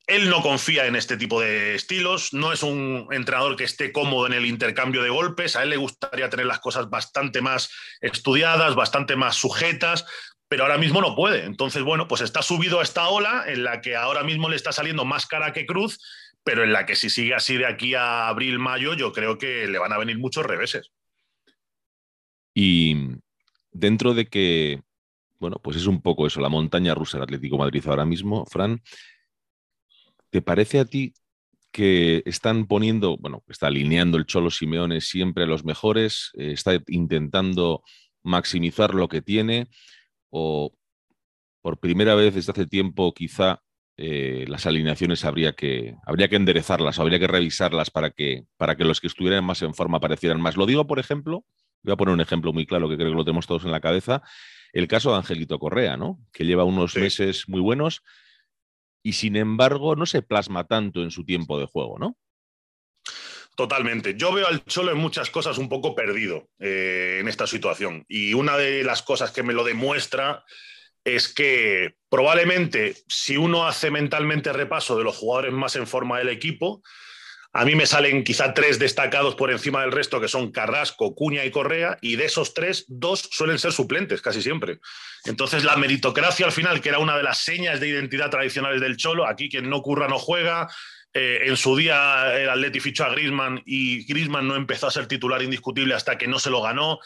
él 0.07 0.29
no 0.29 0.41
confía 0.41 0.85
en 0.85 0.95
este 0.95 1.17
tipo 1.17 1.41
de 1.41 1.75
estilos, 1.75 2.33
no 2.33 2.53
es 2.53 2.63
un 2.63 3.07
entrenador 3.11 3.55
que 3.55 3.63
esté 3.63 3.91
cómodo 3.91 4.27
en 4.27 4.33
el 4.33 4.45
intercambio 4.45 5.01
de 5.01 5.09
golpes, 5.09 5.55
a 5.55 5.63
él 5.63 5.71
le 5.71 5.77
gustaría 5.77 6.29
tener 6.29 6.45
las 6.45 6.59
cosas 6.59 6.89
bastante 6.89 7.41
más 7.41 7.71
estudiadas, 8.01 8.75
bastante 8.75 9.15
más 9.15 9.35
sujetas, 9.35 10.05
pero 10.47 10.63
ahora 10.63 10.77
mismo 10.77 11.01
no 11.01 11.15
puede. 11.15 11.43
Entonces, 11.43 11.81
bueno, 11.81 12.07
pues 12.07 12.21
está 12.21 12.43
subido 12.43 12.79
a 12.79 12.83
esta 12.83 13.09
ola 13.09 13.43
en 13.47 13.63
la 13.63 13.81
que 13.81 13.95
ahora 13.95 14.23
mismo 14.23 14.47
le 14.47 14.55
está 14.55 14.71
saliendo 14.71 15.03
más 15.03 15.25
cara 15.25 15.53
que 15.53 15.65
cruz, 15.65 15.99
pero 16.43 16.63
en 16.63 16.71
la 16.71 16.85
que 16.85 16.95
si 16.95 17.09
sigue 17.09 17.33
así 17.33 17.57
de 17.57 17.65
aquí 17.65 17.95
a 17.95 18.27
abril, 18.27 18.59
mayo, 18.59 18.93
yo 18.93 19.11
creo 19.11 19.39
que 19.39 19.67
le 19.67 19.79
van 19.79 19.91
a 19.91 19.97
venir 19.97 20.19
muchos 20.19 20.45
reveses. 20.45 20.91
Y 22.53 22.95
dentro 23.71 24.13
de 24.13 24.27
que 24.27 24.81
bueno, 25.45 25.59
pues 25.61 25.77
es 25.77 25.85
un 25.85 26.01
poco 26.01 26.25
eso, 26.25 26.41
la 26.41 26.49
montaña 26.49 26.95
rusa 26.95 27.17
del 27.17 27.25
Atlético 27.25 27.59
Madrid 27.59 27.83
ahora 27.85 28.03
mismo, 28.03 28.47
Fran. 28.47 28.81
¿Te 30.31 30.41
parece 30.41 30.79
a 30.79 30.85
ti 30.85 31.13
que 31.71 32.23
están 32.25 32.65
poniendo, 32.65 33.15
bueno, 33.17 33.43
está 33.47 33.67
alineando 33.67 34.17
el 34.17 34.25
Cholo 34.25 34.49
Simeone 34.49 35.01
siempre 35.01 35.43
a 35.43 35.47
los 35.47 35.63
mejores, 35.63 36.31
eh, 36.33 36.53
está 36.53 36.81
intentando 36.87 37.83
maximizar 38.23 38.95
lo 38.95 39.07
que 39.07 39.21
tiene 39.21 39.67
o 40.31 40.73
por 41.61 41.79
primera 41.79 42.15
vez 42.15 42.33
desde 42.33 42.51
hace 42.51 42.65
tiempo 42.65 43.13
quizá 43.13 43.61
eh, 43.97 44.45
las 44.47 44.65
alineaciones 44.65 45.25
habría 45.25 45.53
que, 45.53 45.95
habría 46.07 46.27
que 46.27 46.37
enderezarlas, 46.37 46.97
habría 46.97 47.19
que 47.19 47.27
revisarlas 47.27 47.91
para 47.91 48.09
que, 48.09 48.47
para 48.57 48.75
que 48.75 48.83
los 48.83 48.99
que 48.99 49.05
estuvieran 49.05 49.45
más 49.45 49.61
en 49.61 49.75
forma 49.75 49.99
parecieran 49.99 50.41
más. 50.41 50.57
Lo 50.57 50.65
digo, 50.65 50.87
por 50.87 50.97
ejemplo, 50.97 51.45
voy 51.83 51.93
a 51.93 51.97
poner 51.97 52.15
un 52.15 52.21
ejemplo 52.21 52.51
muy 52.51 52.65
claro 52.65 52.89
que 52.89 52.95
creo 52.95 53.11
que 53.11 53.15
lo 53.15 53.23
tenemos 53.23 53.45
todos 53.45 53.63
en 53.63 53.71
la 53.71 53.79
cabeza, 53.79 54.23
el 54.75 54.89
caso 54.89 55.11
de 55.11 55.17
Angelito 55.17 55.57
Correa, 55.57 55.95
¿no? 55.95 56.19
Que 56.33 56.43
lleva 56.43 56.65
unos 56.65 56.95
meses 56.97 57.47
muy 57.47 57.61
buenos 57.61 58.03
y 59.01 59.13
sin 59.13 59.37
embargo 59.37 59.95
no 59.95 60.05
se 60.05 60.21
plasma 60.21 60.67
tanto 60.67 61.01
en 61.01 61.11
su 61.11 61.23
tiempo 61.23 61.57
de 61.57 61.65
juego, 61.65 61.97
¿no? 61.97 62.17
Totalmente. 63.55 64.15
Yo 64.17 64.33
veo 64.33 64.47
al 64.47 64.65
Cholo 64.65 64.91
en 64.91 64.97
muchas 64.97 65.29
cosas 65.29 65.57
un 65.57 65.69
poco 65.69 65.95
perdido 65.95 66.49
eh, 66.59 67.19
en 67.21 67.29
esta 67.29 67.47
situación. 67.47 68.03
Y 68.09 68.33
una 68.33 68.57
de 68.57 68.83
las 68.83 69.01
cosas 69.01 69.31
que 69.31 69.43
me 69.43 69.53
lo 69.53 69.63
demuestra 69.63 70.43
es 71.05 71.33
que 71.33 71.95
probablemente 72.09 72.97
si 73.07 73.37
uno 73.37 73.65
hace 73.67 73.91
mentalmente 73.91 74.51
repaso 74.51 74.97
de 74.97 75.05
los 75.05 75.15
jugadores 75.15 75.53
más 75.53 75.77
en 75.77 75.87
forma 75.87 76.17
del 76.17 76.29
equipo, 76.29 76.81
a 77.57 77.63
mí 77.63 77.73
me 77.73 77.85
salen 77.85 78.25
quizá 78.25 78.53
tres 78.53 78.79
destacados 78.79 79.35
por 79.35 79.49
encima 79.49 79.79
del 79.79 79.93
resto, 79.93 80.19
que 80.19 80.27
son 80.27 80.51
Carrasco, 80.51 81.15
Cuña 81.15 81.45
y 81.45 81.51
Correa, 81.51 81.97
y 82.01 82.17
de 82.17 82.25
esos 82.25 82.53
tres, 82.53 82.83
dos 82.89 83.29
suelen 83.31 83.59
ser 83.59 83.71
suplentes 83.71 84.21
casi 84.21 84.41
siempre. 84.41 84.79
Entonces, 85.23 85.63
la 85.63 85.77
meritocracia 85.77 86.45
al 86.45 86.51
final, 86.51 86.81
que 86.81 86.89
era 86.89 86.99
una 86.99 87.15
de 87.15 87.23
las 87.23 87.37
señas 87.37 87.79
de 87.79 87.87
identidad 87.87 88.29
tradicionales 88.29 88.81
del 88.81 88.97
Cholo, 88.97 89.25
aquí 89.25 89.47
quien 89.47 89.69
no 89.69 89.81
curra 89.81 90.09
no 90.09 90.19
juega. 90.19 90.67
Eh, 91.13 91.43
en 91.45 91.55
su 91.55 91.77
día 91.77 92.35
el 92.35 92.49
Atleti 92.49 92.81
fichó 92.81 93.05
a 93.05 93.09
Grisman 93.11 93.63
y 93.65 94.05
Grisman 94.05 94.45
no 94.45 94.57
empezó 94.57 94.87
a 94.87 94.91
ser 94.91 95.07
titular 95.07 95.41
indiscutible 95.41 95.93
hasta 95.93 96.17
que 96.17 96.27
no 96.27 96.39
se 96.39 96.49
lo 96.49 96.61
ganó. 96.61 96.99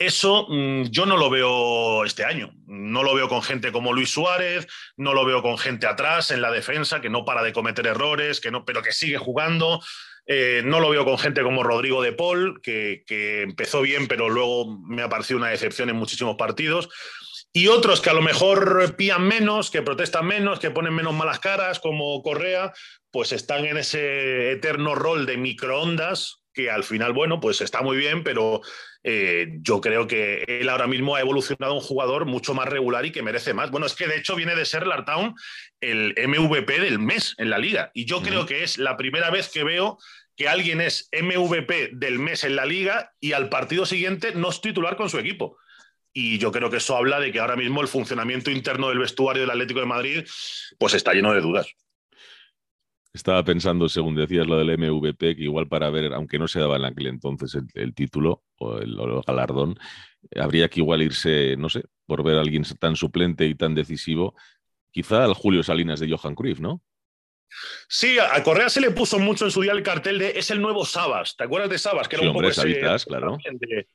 Eso 0.00 0.46
mm, 0.48 0.84
yo 0.84 1.04
no 1.04 1.18
lo 1.18 1.28
veo 1.28 2.06
este 2.06 2.24
año. 2.24 2.54
No 2.66 3.02
lo 3.02 3.14
veo 3.14 3.28
con 3.28 3.42
gente 3.42 3.70
como 3.70 3.92
Luis 3.92 4.10
Suárez, 4.10 4.66
no 4.96 5.12
lo 5.12 5.26
veo 5.26 5.42
con 5.42 5.58
gente 5.58 5.86
atrás 5.86 6.30
en 6.30 6.40
la 6.40 6.50
defensa 6.50 7.02
que 7.02 7.10
no 7.10 7.26
para 7.26 7.42
de 7.42 7.52
cometer 7.52 7.86
errores, 7.86 8.40
que 8.40 8.50
no, 8.50 8.64
pero 8.64 8.82
que 8.82 8.92
sigue 8.92 9.18
jugando. 9.18 9.78
Eh, 10.24 10.62
no 10.64 10.80
lo 10.80 10.88
veo 10.88 11.04
con 11.04 11.18
gente 11.18 11.42
como 11.42 11.62
Rodrigo 11.62 12.00
de 12.00 12.14
Paul, 12.14 12.62
que, 12.62 13.02
que, 13.06 13.42
empezó 13.42 13.82
bien, 13.82 14.08
pero 14.08 14.30
luego 14.30 14.78
me 14.88 15.02
ha 15.02 15.10
parecido 15.10 15.36
una 15.36 15.48
decepción 15.48 15.90
en 15.90 15.96
muchísimos 15.96 16.36
partidos. 16.36 16.88
Y 17.52 17.66
otros 17.66 18.00
que 18.00 18.08
a 18.08 18.14
lo 18.14 18.22
mejor 18.22 18.96
pían 18.96 19.28
menos, 19.28 19.70
que 19.70 19.82
protestan 19.82 20.26
menos, 20.26 20.60
que 20.60 20.70
ponen 20.70 20.94
menos 20.94 21.12
malas 21.12 21.40
caras, 21.40 21.78
como 21.78 22.22
Correa, 22.22 22.72
pues 23.10 23.32
están 23.32 23.66
en 23.66 23.76
ese 23.76 24.52
eterno 24.52 24.94
rol 24.94 25.26
de 25.26 25.36
microondas 25.36 26.39
que 26.52 26.70
al 26.70 26.84
final, 26.84 27.12
bueno, 27.12 27.40
pues 27.40 27.60
está 27.60 27.82
muy 27.82 27.96
bien, 27.96 28.22
pero 28.24 28.60
eh, 29.02 29.48
yo 29.60 29.80
creo 29.80 30.06
que 30.06 30.44
él 30.46 30.68
ahora 30.68 30.86
mismo 30.86 31.16
ha 31.16 31.20
evolucionado 31.20 31.74
un 31.74 31.80
jugador 31.80 32.26
mucho 32.26 32.54
más 32.54 32.68
regular 32.68 33.06
y 33.06 33.12
que 33.12 33.22
merece 33.22 33.54
más. 33.54 33.70
Bueno, 33.70 33.86
es 33.86 33.94
que 33.94 34.06
de 34.06 34.16
hecho 34.16 34.36
viene 34.36 34.54
de 34.54 34.64
ser 34.64 34.86
Lartown 34.86 35.34
el 35.80 36.14
MVP 36.16 36.80
del 36.80 36.98
mes 36.98 37.34
en 37.38 37.50
la 37.50 37.58
liga. 37.58 37.90
Y 37.94 38.04
yo 38.04 38.22
creo 38.22 38.46
que 38.46 38.62
es 38.62 38.78
la 38.78 38.96
primera 38.96 39.30
vez 39.30 39.50
que 39.50 39.64
veo 39.64 39.98
que 40.36 40.48
alguien 40.48 40.80
es 40.80 41.08
MVP 41.12 41.90
del 41.92 42.18
mes 42.18 42.44
en 42.44 42.56
la 42.56 42.64
liga 42.64 43.12
y 43.20 43.32
al 43.32 43.48
partido 43.48 43.86
siguiente 43.86 44.32
no 44.34 44.50
es 44.50 44.60
titular 44.60 44.96
con 44.96 45.10
su 45.10 45.18
equipo. 45.18 45.58
Y 46.12 46.38
yo 46.38 46.50
creo 46.50 46.70
que 46.70 46.78
eso 46.78 46.96
habla 46.96 47.20
de 47.20 47.30
que 47.30 47.40
ahora 47.40 47.56
mismo 47.56 47.80
el 47.80 47.88
funcionamiento 47.88 48.50
interno 48.50 48.88
del 48.88 48.98
vestuario 48.98 49.42
del 49.42 49.50
Atlético 49.50 49.80
de 49.80 49.86
Madrid 49.86 50.26
pues 50.78 50.94
está 50.94 51.12
lleno 51.12 51.32
de 51.32 51.40
dudas. 51.40 51.74
Estaba 53.12 53.42
pensando, 53.44 53.88
según 53.88 54.14
decías, 54.14 54.46
lo 54.46 54.58
del 54.58 54.78
MVP, 54.78 55.36
que 55.36 55.42
igual 55.42 55.66
para 55.66 55.90
ver, 55.90 56.12
aunque 56.14 56.38
no 56.38 56.46
se 56.46 56.60
daba 56.60 56.76
en 56.76 56.84
aquel 56.84 57.08
entonces 57.08 57.60
el, 57.74 57.94
título 57.94 58.44
o 58.58 58.78
el, 58.78 58.96
galardón, 59.26 59.78
habría 60.36 60.68
que 60.68 60.80
igual 60.80 61.02
irse, 61.02 61.56
no 61.56 61.68
sé, 61.68 61.84
por 62.06 62.22
ver 62.22 62.36
a 62.36 62.40
alguien 62.40 62.62
tan 62.78 62.94
suplente 62.94 63.46
y 63.46 63.54
tan 63.56 63.74
decisivo, 63.74 64.34
quizá 64.92 65.24
al 65.24 65.34
Julio 65.34 65.62
Salinas 65.62 65.98
de 65.98 66.10
Johan 66.10 66.36
Cruyff, 66.36 66.60
¿no? 66.60 66.82
Sí, 67.88 68.16
a 68.18 68.40
Correa 68.44 68.68
se 68.68 68.80
le 68.80 68.92
puso 68.92 69.18
mucho 69.18 69.44
en 69.44 69.50
su 69.50 69.62
día 69.62 69.72
el 69.72 69.82
cartel 69.82 70.20
de 70.20 70.38
es 70.38 70.50
el 70.50 70.62
nuevo 70.62 70.84
Sabas. 70.84 71.36
¿Te 71.36 71.44
acuerdas 71.44 71.70
de 71.70 71.78
Sabas? 71.78 72.08
Que 72.08 72.16
era 72.16 72.28
un 72.28 72.32
poco 72.32 72.48
ese, 72.48 72.78
claro. 73.06 73.38
de 73.44 73.88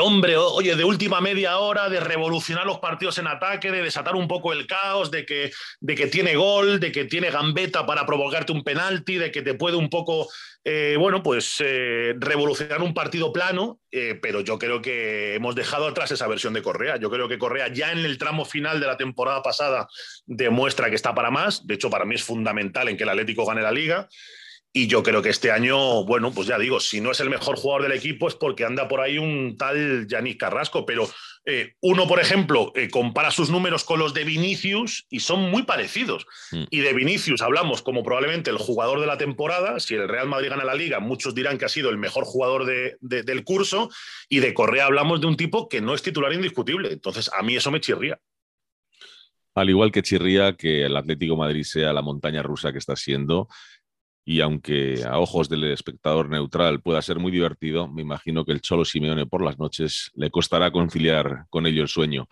hombre, 0.00 0.36
oye, 0.36 0.74
de 0.74 0.84
última 0.84 1.20
media 1.20 1.58
hora, 1.58 1.88
de 1.88 2.00
revolucionar 2.00 2.66
los 2.66 2.80
partidos 2.80 3.18
en 3.18 3.28
ataque, 3.28 3.70
de 3.70 3.82
desatar 3.82 4.16
un 4.16 4.26
poco 4.26 4.52
el 4.52 4.66
caos, 4.66 5.10
de 5.10 5.24
que, 5.24 5.52
de 5.80 5.94
que 5.94 6.08
tiene 6.08 6.34
gol, 6.34 6.80
de 6.80 6.90
que 6.90 7.04
tiene 7.04 7.30
gambeta 7.30 7.86
para 7.86 8.04
provocarte 8.04 8.52
un 8.52 8.64
penalti, 8.64 9.16
de 9.16 9.30
que 9.30 9.42
te 9.42 9.54
puede 9.54 9.76
un 9.76 9.88
poco, 9.88 10.28
eh, 10.64 10.96
bueno, 10.98 11.22
pues 11.22 11.56
eh, 11.60 12.14
revolucionar 12.18 12.82
un 12.82 12.92
partido 12.92 13.32
plano, 13.32 13.80
eh, 13.92 14.18
pero 14.20 14.40
yo 14.40 14.58
creo 14.58 14.82
que 14.82 15.34
hemos 15.36 15.54
dejado 15.54 15.86
atrás 15.86 16.10
esa 16.10 16.26
versión 16.26 16.54
de 16.54 16.62
Correa. 16.62 16.96
Yo 16.96 17.10
creo 17.10 17.28
que 17.28 17.38
Correa 17.38 17.68
ya 17.72 17.92
en 17.92 17.98
el 17.98 18.18
tramo 18.18 18.44
final 18.44 18.80
de 18.80 18.86
la 18.86 18.96
temporada 18.96 19.42
pasada 19.42 19.88
demuestra 20.26 20.90
que 20.90 20.96
está 20.96 21.14
para 21.14 21.30
más. 21.30 21.66
De 21.66 21.74
hecho, 21.74 21.88
para 21.88 22.04
mí 22.04 22.16
es 22.16 22.24
fundamental 22.24 22.88
en 22.88 22.96
que 22.96 23.04
el 23.04 23.10
Atlético 23.10 23.46
gane 23.46 23.62
la 23.62 23.72
liga. 23.72 24.08
Y 24.78 24.86
yo 24.86 25.02
creo 25.02 25.20
que 25.20 25.30
este 25.30 25.50
año, 25.50 26.04
bueno, 26.04 26.30
pues 26.30 26.46
ya 26.46 26.56
digo, 26.56 26.78
si 26.78 27.00
no 27.00 27.10
es 27.10 27.18
el 27.18 27.30
mejor 27.30 27.56
jugador 27.56 27.82
del 27.82 27.98
equipo 27.98 28.28
es 28.28 28.36
porque 28.36 28.64
anda 28.64 28.86
por 28.86 29.00
ahí 29.00 29.18
un 29.18 29.56
tal 29.56 30.06
Yannick 30.06 30.38
Carrasco, 30.38 30.86
pero 30.86 31.10
eh, 31.44 31.74
uno, 31.80 32.06
por 32.06 32.20
ejemplo, 32.20 32.70
eh, 32.76 32.88
compara 32.88 33.32
sus 33.32 33.50
números 33.50 33.82
con 33.82 33.98
los 33.98 34.14
de 34.14 34.22
Vinicius 34.22 35.04
y 35.10 35.18
son 35.18 35.50
muy 35.50 35.64
parecidos. 35.64 36.26
Mm. 36.52 36.64
Y 36.70 36.78
de 36.78 36.92
Vinicius 36.92 37.42
hablamos 37.42 37.82
como 37.82 38.04
probablemente 38.04 38.50
el 38.50 38.56
jugador 38.56 39.00
de 39.00 39.08
la 39.08 39.18
temporada. 39.18 39.80
Si 39.80 39.96
el 39.96 40.08
Real 40.08 40.28
Madrid 40.28 40.50
gana 40.50 40.64
la 40.64 40.76
liga, 40.76 41.00
muchos 41.00 41.34
dirán 41.34 41.58
que 41.58 41.64
ha 41.64 41.68
sido 41.68 41.90
el 41.90 41.98
mejor 41.98 42.22
jugador 42.22 42.64
del 43.00 43.42
curso. 43.42 43.90
Y 44.28 44.38
de 44.38 44.54
Correa 44.54 44.84
hablamos 44.84 45.20
de 45.20 45.26
un 45.26 45.36
tipo 45.36 45.68
que 45.68 45.80
no 45.80 45.92
es 45.92 46.02
titular 46.02 46.32
indiscutible. 46.32 46.92
Entonces, 46.92 47.28
a 47.36 47.42
mí 47.42 47.56
eso 47.56 47.72
me 47.72 47.80
chirría. 47.80 48.20
Al 49.58 49.70
igual 49.70 49.90
que 49.90 50.02
chirría 50.02 50.52
que 50.52 50.84
el 50.84 50.96
Atlético 50.96 51.36
Madrid 51.36 51.64
sea 51.64 51.92
la 51.92 52.00
montaña 52.00 52.44
rusa 52.44 52.70
que 52.70 52.78
está 52.78 52.94
siendo, 52.94 53.48
y 54.28 54.42
aunque 54.42 55.04
a 55.06 55.18
ojos 55.18 55.48
del 55.48 55.64
espectador 55.64 56.28
neutral 56.28 56.82
pueda 56.82 57.00
ser 57.00 57.18
muy 57.18 57.32
divertido, 57.32 57.88
me 57.88 58.02
imagino 58.02 58.44
que 58.44 58.52
el 58.52 58.60
Cholo 58.60 58.84
Simeone 58.84 59.24
por 59.24 59.42
las 59.42 59.58
noches 59.58 60.10
le 60.16 60.30
costará 60.30 60.70
conciliar 60.70 61.46
con 61.48 61.66
ello 61.66 61.80
el 61.80 61.88
sueño. 61.88 62.28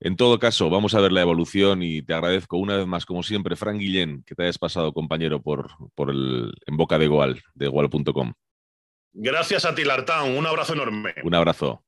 En 0.00 0.16
todo 0.16 0.38
caso, 0.38 0.68
vamos 0.68 0.94
a 0.94 1.00
ver 1.00 1.12
la 1.12 1.22
evolución 1.22 1.82
y 1.82 2.02
te 2.02 2.12
agradezco 2.12 2.58
una 2.58 2.76
vez 2.76 2.86
más, 2.86 3.06
como 3.06 3.22
siempre, 3.22 3.56
Fran 3.56 3.78
Guillén, 3.78 4.22
que 4.26 4.34
te 4.34 4.42
hayas 4.42 4.58
pasado, 4.58 4.92
compañero, 4.92 5.40
por, 5.40 5.70
por 5.94 6.10
el 6.10 6.52
en 6.66 6.76
boca 6.76 6.98
de 6.98 7.06
Goal, 7.06 7.42
de 7.54 7.68
Goal.com. 7.68 8.34
Gracias 9.14 9.64
a 9.64 9.74
ti, 9.74 9.82
Lartán. 9.82 10.36
Un 10.36 10.46
abrazo 10.46 10.74
enorme. 10.74 11.14
Un 11.22 11.34
abrazo. 11.34 11.82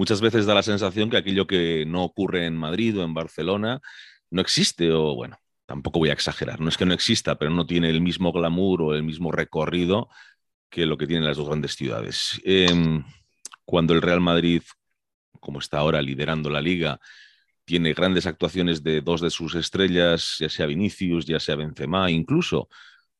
Muchas 0.00 0.22
veces 0.22 0.46
da 0.46 0.54
la 0.54 0.62
sensación 0.62 1.10
que 1.10 1.18
aquello 1.18 1.46
que 1.46 1.84
no 1.86 2.04
ocurre 2.04 2.46
en 2.46 2.56
Madrid 2.56 2.98
o 2.98 3.04
en 3.04 3.12
Barcelona 3.12 3.82
no 4.30 4.40
existe 4.40 4.90
o 4.92 5.14
bueno, 5.14 5.36
tampoco 5.66 5.98
voy 5.98 6.08
a 6.08 6.14
exagerar, 6.14 6.58
no 6.58 6.70
es 6.70 6.78
que 6.78 6.86
no 6.86 6.94
exista, 6.94 7.34
pero 7.34 7.50
no 7.50 7.66
tiene 7.66 7.90
el 7.90 8.00
mismo 8.00 8.32
glamour 8.32 8.80
o 8.80 8.94
el 8.94 9.02
mismo 9.02 9.30
recorrido 9.30 10.08
que 10.70 10.86
lo 10.86 10.96
que 10.96 11.06
tienen 11.06 11.26
las 11.26 11.36
dos 11.36 11.48
grandes 11.48 11.74
ciudades. 11.74 12.40
Em, 12.44 13.04
cuando 13.66 13.92
el 13.92 14.00
Real 14.00 14.22
Madrid, 14.22 14.62
como 15.38 15.58
está 15.58 15.80
ahora 15.80 16.00
liderando 16.00 16.48
la 16.48 16.62
liga, 16.62 16.98
tiene 17.66 17.92
grandes 17.92 18.24
actuaciones 18.24 18.82
de 18.82 19.02
dos 19.02 19.20
de 19.20 19.28
sus 19.28 19.54
estrellas, 19.54 20.36
ya 20.38 20.48
sea 20.48 20.64
Vinicius, 20.64 21.26
ya 21.26 21.38
sea 21.40 21.56
Benzema, 21.56 22.10
incluso 22.10 22.70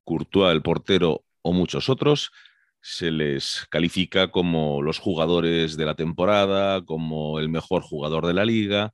Courtois, 0.03 0.55
el 0.55 0.63
portero 0.63 1.27
o 1.43 1.53
muchos 1.53 1.91
otros, 1.91 2.33
se 2.81 3.11
les 3.11 3.67
califica 3.71 4.31
como 4.31 4.83
los 4.83 4.99
jugadores 4.99 5.77
de 5.77 5.85
la 5.87 5.95
temporada, 5.95 6.85
como 6.85 7.39
el 7.39 7.49
mejor 7.49 7.83
jugador 7.83 8.27
de 8.27 8.35
la 8.35 8.45
liga, 8.45 8.93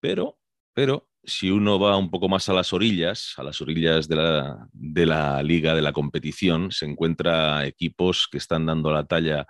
pero, 0.00 0.38
pero 0.74 1.08
si 1.24 1.50
uno 1.50 1.78
va 1.78 1.96
un 1.96 2.10
poco 2.10 2.28
más 2.28 2.48
a 2.48 2.54
las 2.54 2.72
orillas, 2.72 3.34
a 3.36 3.42
las 3.42 3.60
orillas 3.60 4.08
de 4.08 4.16
la, 4.16 4.68
de 4.72 5.06
la 5.06 5.42
liga, 5.42 5.74
de 5.74 5.82
la 5.82 5.92
competición, 5.92 6.70
se 6.72 6.86
encuentra 6.86 7.66
equipos 7.66 8.28
que 8.30 8.38
están 8.38 8.66
dando 8.66 8.90
la 8.92 9.04
talla 9.04 9.46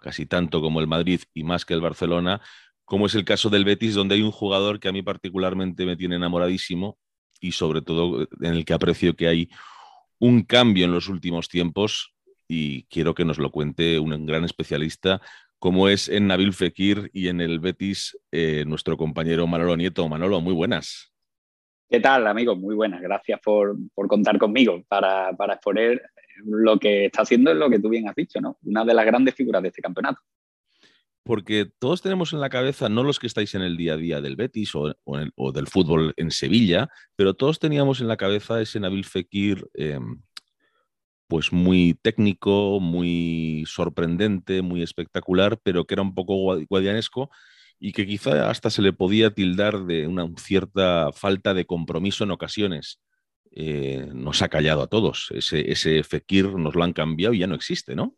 casi 0.00 0.26
tanto 0.26 0.60
como 0.60 0.80
el 0.80 0.88
Madrid 0.88 1.20
y 1.34 1.44
más 1.44 1.64
que 1.64 1.74
el 1.74 1.80
Barcelona, 1.80 2.40
como 2.84 3.06
es 3.06 3.14
el 3.14 3.24
caso 3.24 3.50
del 3.50 3.64
Betis, 3.64 3.94
donde 3.94 4.16
hay 4.16 4.22
un 4.22 4.32
jugador 4.32 4.80
que 4.80 4.88
a 4.88 4.92
mí 4.92 5.02
particularmente 5.02 5.86
me 5.86 5.96
tiene 5.96 6.16
enamoradísimo 6.16 6.98
y 7.40 7.52
sobre 7.52 7.82
todo 7.82 8.22
en 8.40 8.54
el 8.54 8.64
que 8.64 8.74
aprecio 8.74 9.14
que 9.14 9.28
hay 9.28 9.48
un 10.18 10.42
cambio 10.42 10.84
en 10.84 10.92
los 10.92 11.08
últimos 11.08 11.48
tiempos 11.48 12.14
y 12.52 12.82
quiero 12.90 13.14
que 13.14 13.24
nos 13.24 13.38
lo 13.38 13.50
cuente 13.50 13.98
un 13.98 14.26
gran 14.26 14.44
especialista 14.44 15.22
como 15.58 15.88
es 15.88 16.08
en 16.10 16.26
Nabil 16.26 16.52
Fekir 16.52 17.08
y 17.14 17.28
en 17.28 17.40
el 17.40 17.60
Betis 17.60 18.18
eh, 18.30 18.64
nuestro 18.66 18.96
compañero 18.98 19.46
Manolo 19.46 19.74
Nieto. 19.76 20.06
Manolo, 20.06 20.40
muy 20.40 20.52
buenas. 20.52 21.14
¿Qué 21.88 22.00
tal, 22.00 22.26
amigo? 22.26 22.54
Muy 22.54 22.74
buenas. 22.74 23.00
Gracias 23.00 23.40
por, 23.40 23.76
contar 23.94 24.38
conmigo 24.38 24.82
para, 24.88 25.32
para, 25.34 25.54
exponer 25.54 26.02
lo 26.44 26.78
que 26.78 27.06
está 27.06 27.22
haciendo, 27.22 27.52
es 27.52 27.56
lo 27.56 27.70
que 27.70 27.78
tú 27.78 27.88
bien 27.88 28.06
has 28.08 28.14
dicho, 28.14 28.40
¿no? 28.40 28.58
Una 28.64 28.84
de 28.84 28.92
las 28.92 29.06
grandes 29.06 29.34
figuras 29.34 29.62
de 29.62 29.68
este 29.68 29.80
campeonato. 29.80 30.20
Porque 31.22 31.70
todos 31.78 32.02
tenemos 32.02 32.32
en 32.32 32.40
la 32.40 32.50
cabeza, 32.50 32.88
no 32.88 33.02
los 33.04 33.18
que 33.20 33.28
estáis 33.28 33.54
en 33.54 33.62
el 33.62 33.76
día 33.76 33.94
a 33.94 33.98
día 33.98 34.20
del 34.20 34.36
Betis 34.36 34.74
o, 34.74 34.92
o, 35.04 35.52
del 35.52 35.68
fútbol 35.68 36.12
en 36.16 36.32
Sevilla, 36.32 36.88
pero 37.14 37.34
todos 37.34 37.60
teníamos 37.60 38.00
en 38.00 38.08
la 38.08 38.16
cabeza 38.16 38.60
ese 38.60 38.80
Nabil 38.80 39.04
Fekir 39.04 39.64
em, 39.74 40.20
pues 41.32 41.50
muy 41.50 41.94
técnico, 41.94 42.78
muy 42.78 43.64
sorprendente, 43.66 44.60
muy 44.60 44.82
espectacular, 44.82 45.58
pero 45.62 45.86
que 45.86 45.94
era 45.94 46.02
un 46.02 46.14
poco 46.14 46.60
guadianesco 46.68 47.30
y 47.80 47.92
que 47.92 48.06
quizá 48.06 48.50
hasta 48.50 48.68
se 48.68 48.82
le 48.82 48.92
podía 48.92 49.30
tildar 49.30 49.86
de 49.86 50.06
una 50.06 50.28
cierta 50.36 51.10
falta 51.10 51.54
de 51.54 51.64
compromiso 51.64 52.24
en 52.24 52.32
ocasiones. 52.32 53.00
Eh, 53.50 54.08
nos 54.12 54.42
ha 54.42 54.50
callado 54.50 54.82
a 54.82 54.88
todos. 54.88 55.30
Ese, 55.34 55.72
ese 55.72 56.02
Fekir 56.02 56.52
nos 56.52 56.74
lo 56.74 56.84
han 56.84 56.92
cambiado 56.92 57.32
y 57.32 57.38
ya 57.38 57.46
no 57.46 57.54
existe, 57.54 57.94
¿no? 57.94 58.14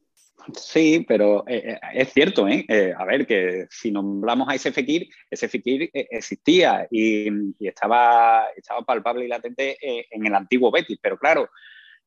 Sí, 0.52 1.04
pero 1.06 1.44
eh, 1.46 1.62
eh, 1.68 1.78
es 1.94 2.12
cierto, 2.12 2.48
¿eh? 2.48 2.66
A 2.98 3.04
ver, 3.04 3.28
que 3.28 3.68
si 3.70 3.92
nombramos 3.92 4.48
a 4.48 4.56
ese 4.56 4.72
Fekir, 4.72 5.08
ese 5.30 5.48
Fekir 5.48 5.88
existía 5.92 6.88
y, 6.90 7.28
y, 7.60 7.68
estaba, 7.68 8.46
estaba 8.56 8.82
palpable 8.82 9.24
y 9.24 9.28
latente 9.28 9.76
en 9.80 10.26
el 10.26 10.34
antiguo 10.34 10.72
Betis, 10.72 10.98
pero 11.00 11.16
claro, 11.16 11.48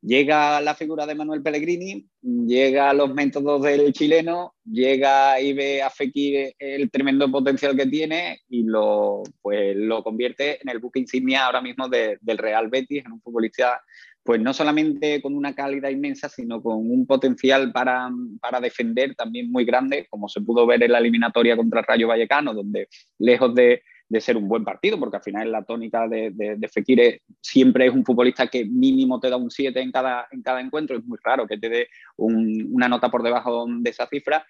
Llega 0.01 0.61
la 0.61 0.75
figura 0.75 1.05
de 1.05 1.15
Manuel 1.15 1.41
Pellegrini, 1.41 2.07
llega 2.21 2.93
los 2.93 3.13
métodos 3.13 3.63
del 3.63 3.91
chileno, 3.93 4.53
llega 4.63 5.41
y 5.41 5.53
ve 5.53 5.81
a 5.81 5.89
Fekir 5.89 6.53
el 6.59 6.91
tremendo 6.91 7.29
potencial 7.31 7.75
que 7.75 7.87
tiene 7.87 8.41
y 8.47 8.63
lo, 8.63 9.23
pues, 9.41 9.75
lo 9.75 10.03
convierte 10.03 10.61
en 10.61 10.69
el 10.69 10.79
buque 10.79 10.99
insignia 10.99 11.45
ahora 11.45 11.61
mismo 11.61 11.89
del 11.89 12.37
Real 12.37 12.69
Betis, 12.69 13.05
en 13.05 13.13
un 13.13 13.21
futbolista 13.21 13.81
pues 14.27 14.41
no 14.41 14.53
solamente 14.53 15.21
con 15.21 15.35
una 15.35 15.55
calidad 15.55 15.89
inmensa, 15.89 16.27
sino 16.27 16.61
con 16.61 16.91
un 16.91 17.07
potencial 17.07 17.71
para, 17.71 18.09
para, 18.41 18.59
defender 18.59 19.15
también 19.15 19.49
muy 19.49 19.63
grande, 19.63 20.05
como 20.09 20.27
se 20.27 20.41
pudo 20.41 20.67
ver 20.67 20.83
en 20.83 20.91
la 20.91 20.97
eliminatoria 20.97 21.55
contra 21.55 21.81
Rayo 21.81 22.09
Vallecano, 22.09 22.53
donde 22.53 22.89
lejos 23.19 23.55
de, 23.55 23.83
de 24.09 24.21
ser 24.21 24.37
un 24.37 24.47
buen 24.47 24.63
partido, 24.63 24.99
porque 24.99 25.17
al 25.17 25.23
final 25.23 25.51
la 25.51 25.63
tónica 25.63 26.07
de, 26.07 26.31
de, 26.33 26.67
Fekir 26.69 27.21
siempre 27.41 27.87
es 27.87 27.93
un 27.93 28.05
futbolista 28.05 28.47
que 28.47 28.65
mínimo 28.65 29.19
te 29.19 29.29
da 29.29 29.37
un 29.37 29.51
7 29.51 29.79
en 29.79 29.91
cada, 29.91 30.27
en 30.31 30.41
cada 30.41 30.61
encuentro, 30.61 30.97
es 30.97 31.03
muy 31.03 31.17
raro 31.23 31.45
que 31.45 31.57
te 31.57 31.69
dé 31.69 31.87
una 32.15 32.87
nota 32.87 33.09
por 33.09 33.23
debajo 33.23 33.65
de 33.67 33.89
esa 33.89 34.07
cifra. 34.07 34.45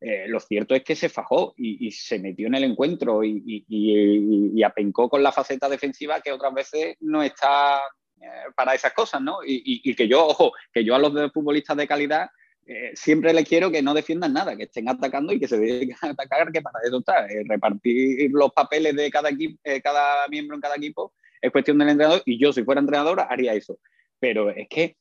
Eh, 0.00 0.26
lo 0.26 0.40
cierto 0.40 0.74
es 0.74 0.82
que 0.82 0.96
se 0.96 1.08
fajó 1.08 1.54
y, 1.56 1.90
se 1.92 2.18
metió 2.18 2.48
en 2.48 2.56
el 2.56 2.64
encuentro 2.64 3.22
y, 3.22 3.64
y, 3.68 4.62
apencó 4.64 5.08
con 5.08 5.22
la 5.22 5.30
faceta 5.30 5.68
defensiva 5.68 6.20
que 6.20 6.32
otras 6.32 6.52
veces 6.52 6.96
no 7.00 7.22
está 7.22 7.80
eh, 8.20 8.26
para 8.56 8.74
esas 8.74 8.92
cosas, 8.94 9.20
¿no? 9.20 9.38
Y, 9.44 9.94
que 9.94 10.08
yo, 10.08 10.26
ojo, 10.26 10.52
que 10.72 10.84
yo 10.84 10.94
a 10.94 10.98
los 10.98 11.12
futbolistas 11.32 11.76
de 11.76 11.86
calidad 11.86 12.30
eh, 12.66 12.92
siempre 12.94 13.32
les 13.32 13.48
quiero 13.48 13.70
que 13.70 13.82
no 13.82 13.92
defiendan 13.94 14.32
nada, 14.32 14.56
que 14.56 14.64
estén 14.64 14.88
atacando 14.88 15.32
y 15.32 15.40
que 15.40 15.48
se 15.48 15.58
dediquen 15.58 15.96
a 16.00 16.10
atacar, 16.10 16.52
que 16.52 16.62
para 16.62 16.78
eso 16.84 16.98
está. 16.98 17.26
Eh, 17.26 17.44
repartir 17.46 18.30
los 18.32 18.52
papeles 18.52 18.94
de 18.94 19.10
cada, 19.10 19.30
equipo, 19.30 19.58
eh, 19.64 19.80
cada 19.80 20.26
miembro 20.28 20.56
en 20.56 20.60
cada 20.60 20.76
equipo 20.76 21.14
es 21.40 21.50
cuestión 21.50 21.78
del 21.78 21.90
entrenador 21.90 22.22
y 22.24 22.38
yo, 22.38 22.52
si 22.52 22.62
fuera 22.64 22.80
entrenador, 22.80 23.20
haría 23.20 23.54
eso. 23.54 23.78
Pero 24.18 24.50
es 24.50 24.68
que 24.68 24.96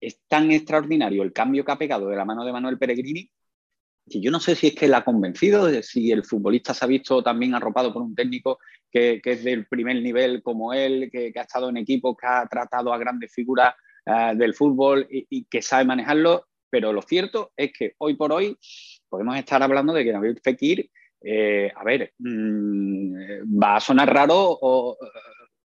es 0.00 0.20
tan 0.28 0.50
extraordinario 0.50 1.22
el 1.22 1.32
cambio 1.32 1.64
que 1.64 1.72
ha 1.72 1.78
pegado 1.78 2.08
de 2.08 2.16
la 2.16 2.24
mano 2.24 2.44
de 2.44 2.52
Manuel 2.52 2.78
Peregrini 2.78 3.30
que 4.10 4.20
yo 4.20 4.30
no 4.30 4.40
sé 4.40 4.54
si 4.54 4.68
es 4.68 4.74
que 4.74 4.88
la 4.88 4.98
ha 4.98 5.04
convencido, 5.04 5.70
si 5.82 6.12
el 6.12 6.24
futbolista 6.24 6.74
se 6.74 6.84
ha 6.84 6.88
visto 6.88 7.22
también 7.22 7.54
arropado 7.54 7.92
por 7.92 8.02
un 8.02 8.14
técnico 8.14 8.58
que, 8.90 9.20
es 9.24 9.44
del 9.44 9.66
primer 9.66 10.02
nivel 10.02 10.42
como 10.42 10.72
él, 10.72 11.08
que, 11.10 11.32
ha 11.34 11.42
estado 11.42 11.70
en 11.70 11.78
equipos, 11.78 12.16
que 12.16 12.26
ha 12.26 12.46
tratado 12.46 12.92
a 12.92 12.98
grandes 12.98 13.32
figuras 13.32 13.74
del 14.34 14.54
fútbol 14.54 15.06
y, 15.08 15.44
que 15.44 15.62
sabe 15.62 15.86
manejarlo 15.86 16.46
pero 16.74 16.92
lo 16.92 17.02
cierto 17.02 17.52
es 17.56 17.72
que 17.72 17.94
hoy 17.98 18.16
por 18.16 18.32
hoy 18.32 18.58
podemos 19.08 19.36
estar 19.36 19.62
hablando 19.62 19.92
de 19.92 20.02
que 20.02 20.12
Nabil 20.12 20.40
Fekir, 20.42 20.90
eh, 21.22 21.70
a 21.72 21.84
ver, 21.84 22.12
mm, 22.18 23.62
va 23.62 23.76
a 23.76 23.80
sonar 23.80 24.12
raro 24.12 24.34
o 24.60 24.98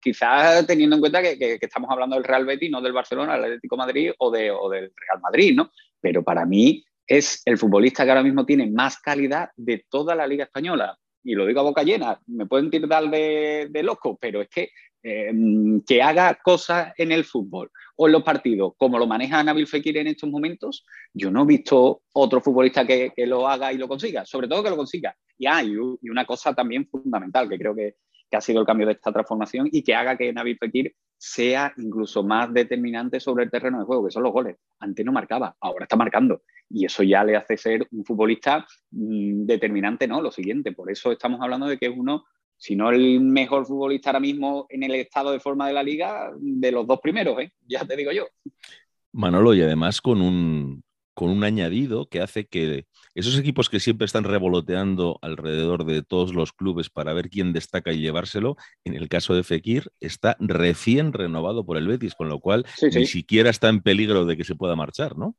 quizás 0.01 0.65
teniendo 0.65 0.95
en 0.95 1.01
cuenta 1.01 1.21
que, 1.21 1.59
estamos 1.61 1.91
hablando 1.91 2.15
del 2.15 2.23
Real 2.23 2.47
Betis, 2.47 2.71
no 2.71 2.81
del 2.81 2.93
Barcelona, 2.93 3.35
del 3.35 3.47
Atlético 3.47 3.77
Madrid 3.77 4.12
o, 4.17 4.31
de, 4.31 4.53
o 4.53 4.71
del 4.71 4.93
Real 4.95 5.21
Madrid, 5.21 5.57
¿no? 5.57 5.73
Pero 6.01 6.23
para 6.23 6.47
mí 6.47 6.85
es 7.05 7.43
el 7.47 7.59
futbolista 7.59 8.05
que 8.05 8.11
ahora 8.12 8.23
mismo 8.23 8.47
tiene 8.47 8.71
más 8.71 9.01
calidad 9.01 9.51
de 9.57 9.85
toda 9.91 10.15
la 10.15 10.29
Liga 10.29 10.45
Española. 10.45 10.97
y 11.25 11.35
lo 11.35 11.47
digo 11.47 11.59
a 11.59 11.65
boca 11.65 11.83
llena, 11.83 12.21
me 12.29 12.47
pueden 12.47 12.71
tirar 12.71 13.11
de 13.11 13.83
loco, 13.83 14.17
pero 14.21 14.41
es 14.41 14.49
que 14.49 14.71
Em, 15.05 15.81
que 15.83 16.01
haga 16.01 16.38
cosas 16.45 16.93
en 16.97 17.11
el 17.11 17.25
fútbol 17.25 17.73
o 17.97 18.07
en 18.07 18.12
los 18.12 18.23
partidos, 18.23 18.75
como 18.77 19.01
lo 19.01 19.07
maneja 19.09 19.43
Nabil 19.43 19.67
Fekir 19.67 19.97
en 19.97 20.07
estos 20.07 20.31
momentos, 20.31 20.87
yo 21.12 21.29
no 21.29 21.43
he 21.43 21.47
visto 21.47 22.03
otro 22.12 22.41
futbolista 22.41 22.87
que, 22.87 23.12
lo 23.27 23.49
haga 23.49 23.73
y 23.73 23.79
lo 23.79 23.88
consiga, 23.88 24.25
sobre 24.25 24.47
todo 24.47 24.62
que 24.62 24.71
lo 24.71 24.77
consiga. 24.77 25.17
Y 25.37 25.47
hay 25.47 25.73
y 26.01 26.09
una 26.09 26.25
cosa 26.25 26.55
también 26.55 26.87
fundamental, 26.87 27.49
que 27.49 27.59
creo 27.59 27.75
que, 27.75 27.97
ha 28.31 28.41
sido 28.41 28.61
el 28.61 28.67
cambio 28.67 28.87
de 28.87 28.95
esta 28.95 29.12
transformación 29.12 29.69
y 29.71 29.83
que 29.83 29.95
haga 29.95 30.17
que 30.17 30.33
Nabil 30.33 30.57
Fekir 30.57 30.95
sea 31.19 31.75
incluso 31.77 32.23
más 32.23 32.51
determinante 32.51 33.21
sobre 33.21 33.45
el 33.45 33.51
terreno 33.51 33.79
de 33.79 33.85
juego, 33.85 34.07
que 34.07 34.11
son 34.11 34.23
los 34.23 34.33
goles. 34.33 34.57
Antes 34.79 35.05
no 35.05 35.12
marcaba, 35.12 35.55
ahora 35.61 35.85
está 35.85 35.97
marcando. 35.97 36.43
Y 36.71 36.87
eso 36.87 37.03
ya 37.03 37.25
le 37.25 37.37
hace 37.37 37.59
ser 37.59 37.87
un 37.91 38.07
futbolista 38.07 38.67
mm, 38.91 39.45
determinante, 39.45 40.09
¿no? 40.09 40.23
Lo 40.23 40.31
siguiente, 40.31 40.73
por 40.73 40.91
eso 40.91 41.12
estamos 41.12 41.43
hablando 41.43 41.67
de 41.67 41.77
que 41.77 41.87
es 41.87 41.93
uno 41.95 42.25
si 42.62 42.77
no 42.77 42.90
el 42.90 43.20
mejor 43.20 43.66
futbolista 43.66 44.11
ahora 44.11 44.20
mismo 44.20 44.66
en 44.68 44.85
el 44.85 44.94
estado 44.94 45.33
de 45.33 45.40
forma 45.40 45.66
de 45.66 45.72
la 45.72 45.83
liga, 45.83 46.31
de 46.38 46.70
los 46.70 46.87
dos 46.87 47.01
primeros, 47.01 47.40
¿eh? 47.40 47.53
ya 47.66 47.85
te 47.85 47.96
digo 47.96 48.12
yo. 48.12 48.29
Manolo, 49.11 49.53
y 49.53 49.62
además 49.62 50.01
con 50.01 50.22
un, 50.22 50.85
con 51.12 51.31
un 51.31 51.42
añadido 51.42 52.09
que 52.09 52.20
hace 52.20 52.46
que 52.46 52.87
esos 53.16 53.37
equipos 53.37 53.68
que 53.68 53.81
siempre 53.81 54.05
están 54.05 54.22
revoloteando 54.22 55.18
alrededor 55.22 55.85
de 55.85 56.05
todos 56.05 56.35
los 56.35 56.53
clubes 56.53 56.88
para 56.88 57.12
ver 57.12 57.31
quién 57.31 57.53
destaca 57.53 57.92
y 57.92 58.01
llevárselo, 58.01 58.55
en 58.85 58.94
el 58.94 59.09
caso 59.09 59.35
de 59.35 59.42
Fekir, 59.42 59.90
está 59.98 60.37
recién 60.38 61.12
renovado 61.12 61.66
por 61.66 61.77
el 61.77 61.88
Betis, 61.88 62.14
con 62.14 62.29
lo 62.29 62.38
cual 62.38 62.64
ni 62.94 63.07
siquiera 63.07 63.51
está 63.51 63.70
en 63.70 63.83
peligro 63.83 64.25
de 64.25 64.37
que 64.37 64.44
se 64.44 64.55
pueda 64.55 64.77
marchar, 64.77 65.18
¿no? 65.18 65.35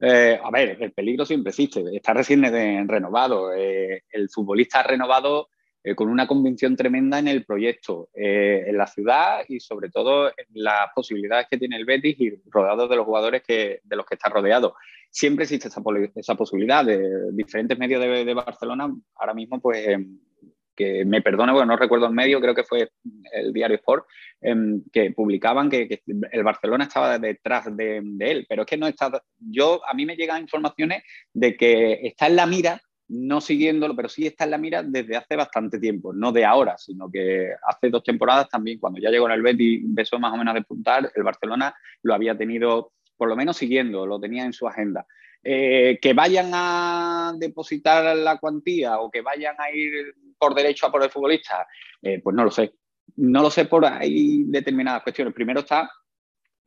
Eh, 0.00 0.38
a 0.42 0.50
ver, 0.50 0.76
el 0.82 0.92
peligro 0.92 1.24
siempre 1.24 1.48
existe, 1.48 1.82
está 1.96 2.12
recién 2.12 2.42
renovado. 2.88 3.54
Eh, 3.54 4.02
el 4.10 4.28
futbolista 4.28 4.82
renovado 4.82 5.48
eh, 5.84 5.96
con 5.96 6.08
una 6.08 6.28
convicción 6.28 6.76
tremenda 6.76 7.18
en 7.18 7.26
el 7.26 7.44
proyecto, 7.44 8.08
eh, 8.14 8.64
en 8.68 8.76
la 8.76 8.86
ciudad 8.86 9.40
y 9.48 9.58
sobre 9.58 9.90
todo 9.90 10.28
en 10.28 10.46
las 10.54 10.90
posibilidades 10.94 11.48
que 11.50 11.58
tiene 11.58 11.76
el 11.76 11.84
Betis 11.84 12.20
y 12.20 12.40
rodeado 12.50 12.86
de 12.86 12.94
los 12.94 13.04
jugadores 13.04 13.42
que, 13.42 13.80
de 13.82 13.96
los 13.96 14.06
que 14.06 14.14
está 14.14 14.28
rodeado. 14.28 14.76
Siempre 15.10 15.42
existe 15.42 15.68
esa, 15.68 16.34
posibilidad 16.36 16.84
de 16.84 17.32
diferentes 17.32 17.76
medios 17.76 18.00
de, 18.00 18.32
Barcelona. 18.32 18.94
Ahora 19.16 19.34
mismo, 19.34 19.60
pues, 19.60 19.88
em, 19.88 20.20
que 20.76 21.04
me 21.04 21.20
perdone, 21.20 21.52
bueno, 21.52 21.66
no 21.66 21.76
recuerdo 21.76 22.06
el 22.06 22.14
medio, 22.14 22.40
creo 22.40 22.54
que 22.54 22.64
fue 22.64 22.88
el 23.32 23.52
diario 23.52 23.76
Sport, 23.76 24.06
em, 24.40 24.84
que 24.92 25.10
publicaban 25.10 25.68
que, 25.68 26.00
el 26.06 26.44
Barcelona 26.44 26.84
estaba 26.84 27.18
detrás 27.18 27.76
de, 27.76 28.00
de, 28.04 28.30
él, 28.30 28.46
pero 28.48 28.62
es 28.62 28.68
que 28.68 28.76
no 28.76 28.86
está, 28.86 29.10
yo, 29.38 29.80
a 29.84 29.94
mí 29.94 30.06
me 30.06 30.16
llegan 30.16 30.40
informaciones 30.42 31.02
de 31.34 31.56
que 31.56 32.00
está 32.04 32.28
en 32.28 32.36
la 32.36 32.46
mira 32.46 32.80
no 33.12 33.42
siguiéndolo, 33.42 33.94
pero 33.94 34.08
sí 34.08 34.26
está 34.26 34.44
en 34.44 34.52
la 34.52 34.58
mira 34.58 34.82
desde 34.82 35.16
hace 35.16 35.36
bastante 35.36 35.78
tiempo, 35.78 36.14
no 36.14 36.32
de 36.32 36.46
ahora, 36.46 36.78
sino 36.78 37.10
que 37.10 37.50
hace 37.68 37.90
dos 37.90 38.02
temporadas 38.02 38.48
también, 38.48 38.78
cuando 38.78 39.00
ya 39.00 39.10
llegó 39.10 39.26
en 39.26 39.32
el 39.32 39.42
Betis 39.42 39.84
empezó 39.84 40.18
más 40.18 40.32
o 40.32 40.38
menos 40.38 40.52
a 40.52 40.58
despuntar, 40.58 41.12
el 41.14 41.22
Barcelona 41.22 41.74
lo 42.02 42.14
había 42.14 42.36
tenido, 42.36 42.92
por 43.16 43.28
lo 43.28 43.36
menos 43.36 43.58
siguiendo, 43.58 44.06
lo 44.06 44.18
tenía 44.18 44.44
en 44.44 44.54
su 44.54 44.66
agenda. 44.66 45.06
Eh, 45.44 45.98
que 46.00 46.14
vayan 46.14 46.52
a 46.54 47.34
depositar 47.36 48.16
la 48.16 48.38
cuantía 48.38 48.98
o 49.00 49.10
que 49.10 49.20
vayan 49.20 49.56
a 49.58 49.70
ir 49.70 50.14
por 50.38 50.54
derecho 50.54 50.86
a 50.86 50.92
por 50.92 51.02
el 51.02 51.10
futbolista, 51.10 51.66
eh, 52.00 52.20
pues 52.22 52.34
no 52.34 52.44
lo 52.44 52.50
sé. 52.50 52.72
No 53.16 53.42
lo 53.42 53.50
sé 53.50 53.66
por 53.66 53.84
ahí 53.84 54.44
determinadas 54.46 55.02
cuestiones. 55.02 55.34
Primero 55.34 55.60
está 55.60 55.90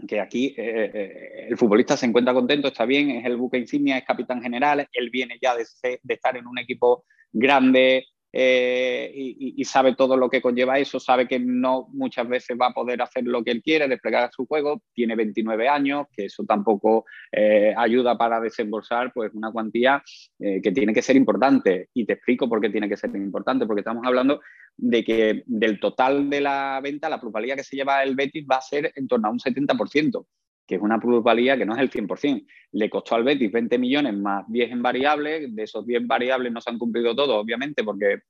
que 0.07 0.19
aquí 0.19 0.53
eh, 0.57 0.91
eh, 0.93 1.47
el 1.49 1.57
futbolista 1.57 1.95
se 1.95 2.05
encuentra 2.05 2.33
contento, 2.33 2.67
está 2.67 2.85
bien, 2.85 3.11
es 3.11 3.25
el 3.25 3.37
buque 3.37 3.57
insignia, 3.57 3.97
es 3.97 4.05
capitán 4.05 4.41
general, 4.41 4.87
él 4.91 5.09
viene 5.09 5.37
ya 5.41 5.55
de, 5.55 5.65
estar 6.07 6.37
en 6.37 6.47
un 6.47 6.57
equipo 6.57 7.05
grande, 7.31 8.05
eh, 8.37 9.13
y, 9.15 9.63
sabe 9.63 9.95
todo 9.95 10.17
lo 10.17 10.29
que 10.29 10.41
conlleva 10.41 10.77
eso, 10.77 10.99
sabe 10.99 11.25
que 11.25 11.39
no 11.39 11.87
muchas 11.93 12.27
veces 12.27 12.57
va 12.59 12.67
a 12.67 12.73
poder 12.73 13.01
hacer 13.01 13.23
lo 13.23 13.41
que 13.41 13.51
él 13.51 13.63
quiere, 13.63 13.87
desplegar 13.87 14.29
su 14.33 14.45
juego, 14.45 14.81
tiene 14.93 15.15
29 15.15 15.69
años, 15.69 16.07
que 16.11 16.25
eso 16.25 16.43
tampoco 16.43 17.05
eh, 17.31 17.73
ayuda 17.77 18.17
para 18.17 18.41
desembolsar 18.41 19.13
pues, 19.13 19.33
una 19.33 19.53
cuantía 19.53 20.03
eh, 20.39 20.59
que 20.61 20.73
tiene 20.73 20.93
que 20.93 21.01
ser 21.01 21.15
importante. 21.15 21.87
Y 21.93 22.05
te 22.05 22.13
explico 22.13 22.49
por 22.49 22.59
qué 22.59 22.69
tiene 22.69 22.89
que 22.89 22.97
ser 22.97 23.09
importante, 23.15 23.65
porque 23.65 23.79
estamos 23.79 24.05
hablando 24.05 24.41
de 24.77 25.03
que 25.03 25.43
del 25.45 25.79
total 25.79 26.29
de 26.29 26.41
la 26.41 26.79
venta, 26.83 27.09
la 27.09 27.19
plusvalía 27.19 27.55
que 27.55 27.63
se 27.63 27.75
lleva 27.75 28.03
el 28.03 28.15
Betis 28.15 28.45
va 28.49 28.57
a 28.57 28.61
ser 28.61 28.91
en 28.95 29.07
torno 29.07 29.27
a 29.27 29.31
un 29.31 29.39
70% 29.39 30.25
que 30.67 30.75
es 30.75 30.81
una 30.81 30.99
plusvalía 30.99 31.57
que 31.57 31.65
no 31.65 31.75
es 31.75 31.79
el 31.79 31.91
100%. 31.91 32.45
Le 32.71 32.89
costó 32.89 33.15
al 33.15 33.23
Betis 33.23 33.51
20 33.51 33.77
millones 33.77 34.15
más 34.15 34.45
10 34.47 34.71
en 34.71 34.81
variables, 34.81 35.55
de 35.55 35.63
esos 35.63 35.85
10 35.85 36.07
variables 36.07 36.51
no 36.51 36.61
se 36.61 36.69
han 36.69 36.79
cumplido 36.79 37.15
todos, 37.15 37.35
obviamente, 37.35 37.83
porque 37.83 38.21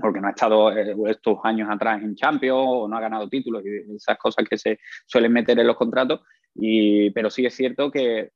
porque 0.00 0.20
no 0.20 0.28
ha 0.28 0.30
estado 0.30 0.70
eh, 0.76 0.94
estos 1.08 1.38
años 1.42 1.68
atrás 1.68 2.00
en 2.02 2.14
Champions 2.14 2.64
o 2.64 2.88
no 2.88 2.96
ha 2.96 3.00
ganado 3.00 3.28
títulos 3.28 3.64
y 3.66 3.96
esas 3.96 4.16
cosas 4.16 4.46
que 4.48 4.56
se 4.56 4.78
suelen 5.06 5.32
meter 5.32 5.58
en 5.58 5.66
los 5.66 5.76
contratos. 5.76 6.20
Y, 6.54 7.10
pero 7.10 7.30
sí 7.30 7.44
es 7.44 7.54
cierto 7.54 7.90
que, 7.90 8.30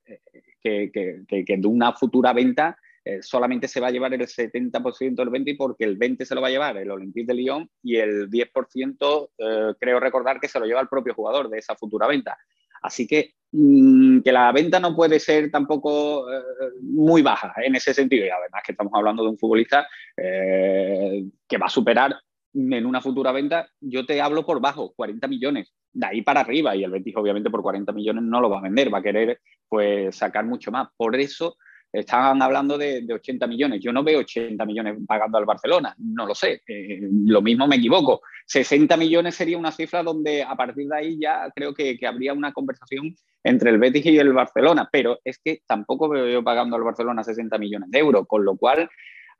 que, 0.61 0.91
que, 0.93 1.57
de 1.57 1.67
una 1.69 1.93
futura 1.93 2.33
venta 2.33 2.77
eh, 3.05 3.23
solamente 3.23 3.69
se 3.69 3.81
va 3.81 3.89
a 3.89 3.91
llevar 3.91 4.15
el 4.15 4.21
70% 4.21 5.15
del 5.15 5.29
20% 5.29 5.57
porque 5.57 5.85
el 5.85 5.99
20% 5.99 6.25
se 6.25 6.35
lo 6.35 6.41
va 6.41 6.49
a 6.49 6.51
llevar 6.51 6.77
el 6.77 6.91
Olympique 6.91 7.27
de 7.27 7.35
Lyon 7.35 7.69
y 7.83 7.97
el 7.97 8.31
10% 8.31 9.31
eh, 9.39 9.75
creo 9.79 10.01
recordar 10.01 10.39
que 10.41 10.49
se 10.49 10.61
lo 10.61 10.67
lleva 10.67 10.81
el 10.81 10.89
propio 10.89 11.15
jugador 11.15 11.49
de 11.49 11.59
esa 11.59 11.75
futura 11.75 12.07
venta. 12.07 12.39
Así 12.83 13.07
que 13.07 13.35
mm, 13.53 14.21
que 14.21 14.33
la 14.33 14.53
venta 14.53 14.81
no 14.81 14.95
puede 14.95 15.21
ser 15.21 15.51
tampoco 15.51 16.31
eh, 16.31 16.43
muy 16.83 17.23
baja 17.23 17.55
en 17.65 17.77
ese 17.77 17.95
sentido. 17.95 18.27
Y 18.27 18.31
además 18.31 18.63
que 18.65 18.73
estamos 18.73 18.93
hablando 18.95 19.23
de 19.23 19.31
un 19.31 19.39
futbolista 19.39 19.87
eh, 20.17 21.25
que 21.49 21.59
va 21.59 21.67
a 21.67 21.71
superar 21.71 22.17
en 22.55 22.85
una 22.85 23.01
futura 23.01 23.33
venta, 23.33 23.67
yo 23.81 24.05
te 24.05 24.21
hablo 24.21 24.45
por 24.45 24.61
bajo, 24.61 24.93
40 24.95 25.27
millones, 25.27 25.73
de 25.93 26.07
ahí 26.07 26.23
para 26.23 26.41
arriba. 26.41 26.77
Y 26.77 26.85
el 26.85 26.91
Betis 26.91 27.17
obviamente 27.17 27.51
por 27.51 27.63
40 27.63 27.93
millones 27.93 28.25
no 28.25 28.41
lo 28.41 28.51
va 28.51 28.59
a 28.59 28.63
vender, 28.63 28.93
va 28.93 28.99
a 28.99 29.03
querer 29.03 29.41
pues 29.69 30.15
sacar 30.17 30.45
mucho 30.45 30.71
más. 30.71 30.89
Por 30.97 31.17
eso 31.17 31.57
Estaban 31.93 32.41
hablando 32.41 32.79
de, 32.79 33.07
80 33.13 33.47
millones. 33.47 33.81
Yo 33.83 33.93
no 33.93 34.03
veo 34.03 34.21
80 34.21 34.65
millones 34.65 34.97
pagando 35.07 35.37
al 35.37 35.45
Barcelona, 35.45 35.95
no 35.99 36.27
lo 36.27 36.35
sé. 36.35 36.63
Eh, 36.67 37.01
lo 37.27 37.43
mismo 37.43 37.69
me 37.69 37.77
equivoco. 37.77 38.23
60 38.47 38.97
millones 38.97 39.35
sería 39.35 39.59
una 39.59 39.71
cifra 39.71 40.03
donde 40.03 40.43
a 40.43 40.57
partir 40.57 40.89
de 40.89 40.97
ahí 40.97 41.19
ya 41.21 41.51
creo 41.55 41.75
que, 41.75 41.99
habría 42.07 42.33
una 42.33 42.53
conversación 42.53 43.15
entre 43.45 43.71
el 43.71 43.79
Betis 43.79 44.07
y 44.07 44.19
el 44.19 44.33
Barcelona, 44.33 44.89
pero 44.91 45.19
es 45.23 45.39
que 45.45 45.61
tampoco 45.67 46.09
veo 46.09 46.29
yo 46.29 46.43
pagando 46.43 46.77
al 46.77 46.83
Barcelona 46.83 47.23
60 47.23 47.59
millones 47.59 47.91
de 47.91 47.99
euros, 47.99 48.27
con 48.27 48.45
lo 48.45 48.57
cual 48.57 48.89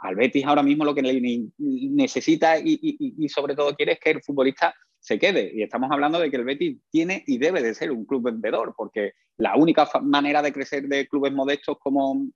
al 0.01 0.17
Betis 0.17 0.45
ahora 0.45 0.63
mismo 0.63 0.85
lo 0.85 0.95
que 0.95 1.23
necesita 1.59 2.59
y, 2.59 2.79
y, 3.19 3.29
sobre 3.29 3.55
todo 3.55 3.75
quiere 3.75 3.93
es 3.93 4.01
que 4.01 4.11
el 4.11 4.23
futbolista 4.23 4.75
se 4.99 5.19
quede. 5.19 5.51
Y 5.55 5.63
estamos 5.63 5.91
hablando 5.91 6.19
de 6.19 6.31
que 6.31 6.37
el 6.37 6.45
Betis 6.45 6.79
tiene 6.91 7.25
y 7.27 7.39
debe 7.39 7.63
de 7.63 7.75
ser 7.75 7.93
un 7.93 8.05
club 8.05 8.25
vendedor, 8.25 8.75
porque 8.77 9.13
la 9.39 9.57
única 9.57 9.89
manera 10.03 10.43
de 10.43 10.53
crecer 10.53 10.87
de 10.89 11.07
clubes 11.09 11.33
modestos 11.33 11.77
como, 11.81 12.29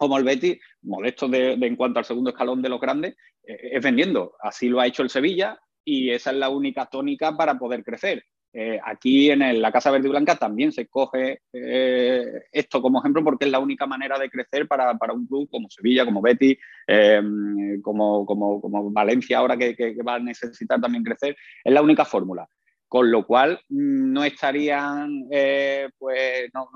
como 0.00 0.16
el 0.16 0.24
Betis, 0.24 0.58
modesto 0.80 1.28
de, 1.28 1.52
en 1.52 1.76
cuanto 1.76 1.98
al 1.98 2.06
segundo 2.06 2.30
escalón 2.30 2.62
de 2.62 2.70
los 2.70 2.80
grandes, 2.80 3.18
eh, 3.46 3.72
es 3.72 3.84
vendiendo. 3.84 4.32
Así 4.42 4.66
lo 4.66 4.80
ha 4.80 4.86
hecho 4.86 5.02
el 5.02 5.10
Sevilla 5.10 5.60
y 5.84 6.08
esa 6.08 6.30
es 6.30 6.38
la 6.38 6.48
única 6.48 6.86
tónica 6.86 7.36
para 7.36 7.58
poder 7.58 7.84
crecer. 7.84 8.24
Eh, 8.50 8.80
aquí 8.82 9.30
en 9.30 9.60
la 9.60 9.70
Casa 9.70 9.90
Verde 9.90 10.08
y 10.08 10.10
Blanca 10.10 10.36
también 10.36 10.72
se 10.72 10.88
coge 10.88 11.42
eh, 11.52 12.24
esto 12.50 12.80
como 12.80 12.98
ejemplo 12.98 13.22
porque 13.22 13.44
es 13.44 13.50
la 13.50 13.58
única 13.58 13.86
manera 13.86 14.18
de 14.18 14.30
crecer 14.30 14.66
para, 14.66 14.96
un 15.12 15.26
club 15.26 15.50
como 15.50 15.68
Sevilla, 15.68 16.06
como 16.06 16.22
Betis, 16.22 16.56
como, 17.82 18.24
como, 18.24 18.90
Valencia 18.90 19.36
ahora 19.36 19.58
que, 19.58 19.96
va 20.02 20.14
a 20.14 20.18
necesitar 20.18 20.80
también 20.80 21.04
crecer. 21.04 21.36
Es 21.62 21.74
la 21.74 21.82
única 21.82 22.06
fórmula 22.06 22.48
con 22.90 23.10
lo 23.10 23.24
cual 23.24 23.60
mm, 23.68 24.12
no 24.12 24.24
estarían, 24.24 25.28
pues 25.96 26.50
no, 26.52 26.68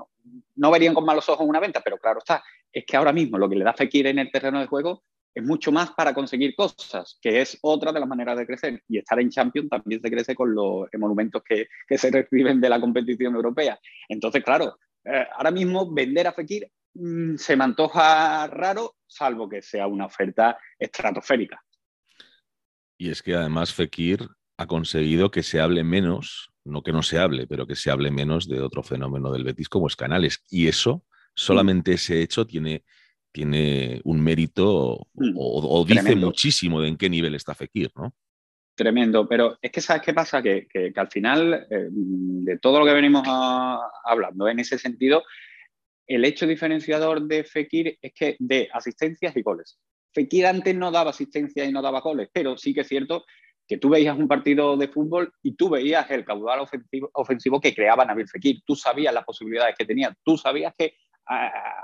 no, 0.55 0.71
verían 0.71 0.93
con 0.93 1.05
malos 1.05 1.27
ojos 1.27 1.45
una 1.45 1.59
venta, 1.59 1.81
pero 1.83 1.97
claro 1.97 2.19
está, 2.19 2.41
es 2.71 2.85
que 2.85 2.95
ahora 2.95 3.11
mismo 3.11 3.37
lo 3.37 3.49
que 3.49 3.57
le 3.57 3.65
da 3.65 3.73
Fekir 3.73 4.07
en 4.07 4.19
el 4.19 4.31
terreno 4.31 4.61
de 4.61 4.67
juego 4.67 5.03
es 5.35 5.43
mucho 5.43 5.69
más 5.69 5.91
para 5.91 6.13
conseguir 6.13 6.55
cosas, 6.55 7.19
que 7.21 7.41
es 7.41 7.59
otra 7.61 7.91
de 7.91 7.99
las 7.99 8.07
maneras 8.07 8.37
de 8.37 8.47
crecer. 8.47 8.81
Y 8.87 8.99
estar 8.99 9.19
en 9.19 9.29
Champions 9.29 9.69
también 9.69 10.01
se 10.01 10.09
crece 10.09 10.33
con 10.33 10.55
los 10.55 10.87
monumentos 10.97 11.43
que, 11.43 11.67
se 11.97 12.09
reciben 12.11 12.61
de 12.61 12.69
la 12.69 12.79
competición 12.79 13.35
europea. 13.35 13.77
Entonces, 14.07 14.41
claro, 14.41 14.79
eh, 15.03 15.27
ahora 15.35 15.51
mismo 15.51 15.93
vender 15.93 16.27
a 16.27 16.31
Fekir 16.31 16.71
mm, 16.93 17.35
se 17.35 17.57
me 17.57 17.65
antoja 17.65 18.47
raro, 18.47 18.95
salvo 19.05 19.49
que 19.49 19.61
sea 19.61 19.87
una 19.87 20.05
oferta 20.05 20.57
estratosférica. 20.79 21.61
Y 22.97 23.09
es 23.09 23.21
que 23.21 23.35
además 23.35 23.73
Fekir 23.73 24.29
ha 24.57 24.67
conseguido 24.67 25.31
que 25.31 25.43
se 25.43 25.59
hable 25.59 25.83
menos, 25.83 26.51
no 26.63 26.81
que 26.81 26.91
no 26.91 27.03
se 27.03 27.17
hable, 27.17 27.47
pero 27.47 27.67
que 27.67 27.75
se 27.75 27.91
hable 27.91 28.11
menos 28.11 28.47
de 28.47 28.61
otro 28.61 28.83
fenómeno 28.83 29.31
del 29.31 29.43
Betis 29.43 29.69
como 29.69 29.87
es 29.87 29.95
Canales. 29.95 30.43
Y 30.49 30.67
eso 30.67 31.03
solamente 31.33 31.93
ese 31.93 32.21
hecho 32.21 32.47
tiene, 32.47 32.83
tiene 33.31 34.01
un 34.05 34.21
mérito 34.21 35.07
mm, 35.13 35.33
o, 35.35 35.85
dice 35.85 36.15
muchísimo 36.15 36.81
de 36.81 36.89
en 36.89 36.97
qué 36.97 37.09
nivel 37.09 37.35
está 37.35 37.53
Fekir, 37.53 37.91
¿no? 37.95 38.13
Tremendo, 38.75 39.27
pero 39.27 39.57
es 39.61 39.71
que 39.71 39.79
sabes 39.79 40.01
qué 40.01 40.13
pasa, 40.13 40.41
que, 40.41 40.67
al 40.95 41.07
final 41.07 41.65
eh, 41.69 41.87
de 41.89 42.57
todo 42.59 42.79
lo 42.79 42.85
que 42.85 42.93
venimos 42.93 43.23
hablando 44.03 44.49
en 44.49 44.59
ese 44.59 44.77
sentido, 44.77 45.23
el 46.07 46.25
hecho 46.25 46.45
diferenciador 46.45 47.21
de 47.21 47.45
Fekir 47.45 47.97
es 48.01 48.13
que 48.13 48.35
de 48.39 48.69
asistencias 48.73 49.35
y 49.37 49.41
goles. 49.41 49.79
Fekir 50.13 50.45
antes 50.45 50.75
no 50.75 50.91
daba 50.91 51.11
asistencia 51.11 51.63
y 51.63 51.71
no 51.71 51.81
daba 51.81 52.01
goles, 52.01 52.29
pero 52.33 52.57
sí 52.57 52.73
que 52.73 52.81
es 52.81 52.87
cierto 52.87 53.25
que 53.67 53.77
tú 53.77 53.89
veías 53.89 54.17
un 54.17 54.27
partido 54.27 54.77
de 54.77 54.87
fútbol 54.87 55.33
y 55.41 55.55
tú 55.55 55.69
veías 55.69 56.09
el 56.11 56.23
caudal 56.23 56.67
ofensivo, 57.13 57.59
que 57.59 57.73
creaba 57.73 58.05
Nabil 58.05 58.27
Fekir, 58.27 58.61
tú 58.65 58.75
sabías 58.75 59.13
las 59.13 59.25
posibilidades 59.25 59.75
que 59.77 59.85
tenía, 59.85 60.15
tú 60.23 60.37
sabías 60.37 60.73
que 60.77 60.95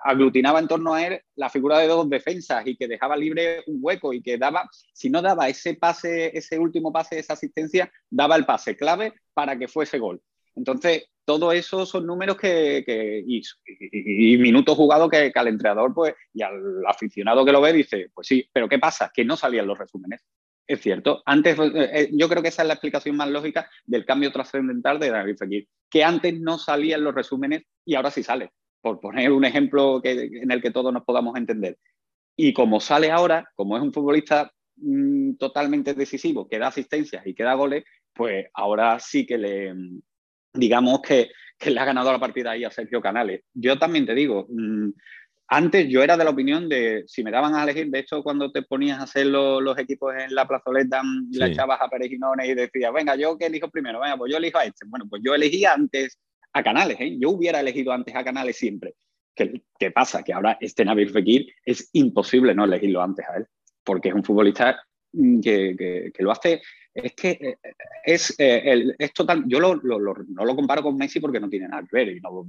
aglutinaba 0.04 0.60
en 0.60 0.68
torno 0.68 0.94
a 0.94 1.06
él 1.06 1.22
la 1.36 1.50
figura 1.50 1.80
de 1.80 1.88
dos 1.88 2.08
defensas 2.08 2.66
y 2.68 2.76
que 2.76 2.88
dejaba 2.88 3.18
libre 3.18 3.64
un 3.66 3.80
hueco 3.82 4.14
y 4.14 4.22
que 4.22 4.38
daba, 4.38 4.70
si 4.94 5.10
no 5.10 5.22
daba 5.22 5.50
ese 5.50 5.74
pase, 5.74 6.38
ese 6.38 6.60
último 6.60 6.94
pase, 6.94 7.18
esa 7.18 7.34
asistencia, 7.34 7.92
daba 8.10 8.36
el 8.36 8.46
pase 8.46 8.78
clave 8.78 9.14
para 9.34 9.58
que 9.58 9.68
fuese 9.68 9.98
gol. 9.98 10.22
Entonces, 10.56 11.06
todo 11.26 11.52
eso 11.52 11.86
son 11.86 12.06
números 12.06 12.38
que, 12.38 13.24
y, 13.26 14.38
minutos 14.38 14.76
jugados 14.76 15.10
que, 15.10 15.32
al 15.34 15.48
entrenador 15.48 15.94
pues, 15.94 16.14
y 16.34 16.42
al 16.42 16.86
aficionado 16.86 17.46
que 17.46 17.52
lo 17.52 17.62
ve 17.62 17.74
dice, 17.74 18.10
pues 18.14 18.28
sí, 18.28 18.48
pero 18.52 18.68
¿qué 18.68 18.80
pasa? 18.80 19.12
Que 19.14 19.24
no 19.24 19.38
salían 19.38 19.68
los 19.68 19.78
resúmenes. 19.78 20.22
Es 20.68 20.82
cierto. 20.82 21.22
Antes, 21.26 21.58
eh, 21.60 21.72
eh, 21.76 22.10
yo 22.14 22.30
creo 22.30 22.42
que 22.42 22.50
esa 22.50 22.62
es 22.62 22.68
la 22.68 22.76
explicación 22.76 23.18
más 23.18 23.30
lógica 23.30 23.70
del 23.86 24.06
cambio 24.06 24.32
trascendental 24.32 25.00
de 25.00 25.10
David 25.10 25.38
Fekir, 25.38 25.68
que 25.90 26.04
antes 26.04 26.40
no 26.40 26.58
salían 26.58 27.04
los 27.04 27.14
resúmenes 27.14 27.64
y 27.86 27.96
ahora 27.96 28.12
sí 28.12 28.24
sale 28.24 28.52
por 28.82 29.00
poner 29.00 29.32
un 29.32 29.46
ejemplo 29.46 30.02
en 30.04 30.52
el 30.52 30.62
que 30.62 30.72
todos 30.72 30.92
nos 30.92 31.04
podamos 31.04 31.38
entender. 31.38 31.78
Y 32.36 32.54
como 32.54 32.80
sale 32.80 33.12
ahora, 33.12 33.48
como 33.56 33.78
es 33.78 33.84
un 33.84 33.94
futbolista 33.94 34.52
mm, 34.78 35.36
totalmente 35.36 35.94
decisivo, 35.94 36.48
que 36.48 36.58
da 36.58 36.68
asistencias 36.68 37.26
y 37.28 37.36
que 37.36 37.44
da 37.44 37.54
goles, 37.54 37.84
pues 38.14 38.48
ahora 38.54 39.00
sí 39.00 39.26
que 39.26 39.38
le, 39.38 39.74
digamos 40.54 41.02
que, 41.02 41.30
le 41.64 41.80
ha 41.80 41.86
ganado 41.86 42.12
la 42.12 42.20
partida 42.20 42.52
ahí 42.52 42.64
a 42.64 42.72
Sergio 42.72 43.02
Canales. 43.02 43.44
Yo 43.54 43.78
también 43.78 44.06
te 44.06 44.16
digo, 44.16 44.48
mm, 44.50 44.90
antes 45.54 45.90
yo 45.90 46.02
era 46.02 46.16
de 46.16 46.24
la 46.24 46.30
opinión 46.30 46.70
de, 46.70 47.04
si 47.08 47.26
me 47.26 47.30
daban 47.30 47.54
a 47.56 47.64
elegir, 47.64 47.92
de 47.92 48.00
hecho, 48.00 48.24
cuando 48.24 48.54
te 48.54 48.62
ponías 48.62 49.00
a 49.00 49.04
hacer 49.04 49.26
los 49.26 49.78
equipos 49.78 50.16
en 50.18 50.34
la 50.34 50.48
plazoleta, 50.48 51.04
mm, 51.04 51.28
le 51.32 51.48
echabas 51.48 51.78
a 51.82 51.90
Perejinones 51.90 52.48
y 52.48 52.54
decías, 52.54 52.94
venga, 52.94 53.18
yo 53.18 53.38
que 53.38 53.48
elijo 53.48 53.70
primero, 53.70 54.00
venga, 54.00 54.16
pues 54.16 54.32
yo 54.32 54.38
elijo 54.38 54.60
a 54.60 54.64
este. 54.64 54.86
Bueno, 54.88 55.08
pues 55.10 55.22
yo 55.26 55.36
elegí 55.36 55.66
antes 55.66 56.18
a 56.54 56.64
Canales. 56.64 56.96
¿eh? 57.02 57.18
Yo 57.20 57.32
hubiera 57.32 57.60
elegido 57.60 57.92
antes 57.92 58.16
a 58.16 58.24
Canales 58.24 58.56
siempre. 58.56 58.96
¿Qué, 59.36 59.62
¿Qué, 59.78 59.92
pasa? 59.92 60.24
Que 60.24 60.32
ahora 60.32 60.58
este 60.62 60.86
Nabil 60.86 61.10
Fekir 61.10 61.54
es 61.66 61.90
imposible 61.92 62.56
no 62.56 62.64
elegirlo 62.64 63.02
antes 63.02 63.26
a 63.28 63.36
él, 63.36 63.46
porque 63.84 64.08
es 64.08 64.16
un 64.16 64.24
futbolista 64.24 64.82
mm, 65.12 65.42
que, 65.42 66.12
que, 66.16 66.24
lo 66.24 66.32
hace. 66.32 66.62
Es 66.94 67.14
que 67.14 67.32
eh, 67.32 67.58
es, 68.06 68.34
eh, 68.38 68.86
es 68.98 69.12
total. 69.12 69.44
Yo 69.48 69.60
lo, 69.60 69.76
lo, 69.76 70.00
no 70.00 70.46
lo 70.46 70.56
comparo 70.56 70.82
con 70.82 70.96
Messi 70.96 71.20
porque 71.20 71.42
no 71.42 71.50
tiene 71.50 71.68
nada 71.68 71.84
que 71.84 71.98
ver, 71.98 72.16
y 72.16 72.22
no, 72.22 72.46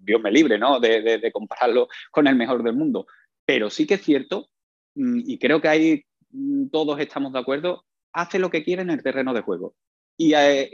Dios 0.00 0.20
me 0.20 0.30
libre 0.30 0.58
¿no? 0.58 0.80
de, 0.80 1.30
compararlo 1.32 1.88
con 2.10 2.26
el 2.26 2.36
mejor 2.36 2.62
del 2.62 2.74
mundo. 2.74 3.06
Pero 3.44 3.70
sí 3.70 3.86
que 3.86 3.94
es 3.94 4.02
cierto, 4.02 4.48
mm, 4.94 5.20
y 5.26 5.38
creo 5.38 5.60
que 5.60 5.68
ahí 5.68 6.04
mm, 6.30 6.68
todos 6.68 6.98
estamos 7.00 7.32
de 7.32 7.38
acuerdo, 7.38 7.84
hace 8.12 8.38
lo 8.38 8.50
que 8.50 8.64
quiere 8.64 8.82
en 8.82 8.90
el 8.90 9.02
terreno 9.02 9.32
de 9.34 9.42
juego. 9.42 9.74
Eh, 10.18 10.70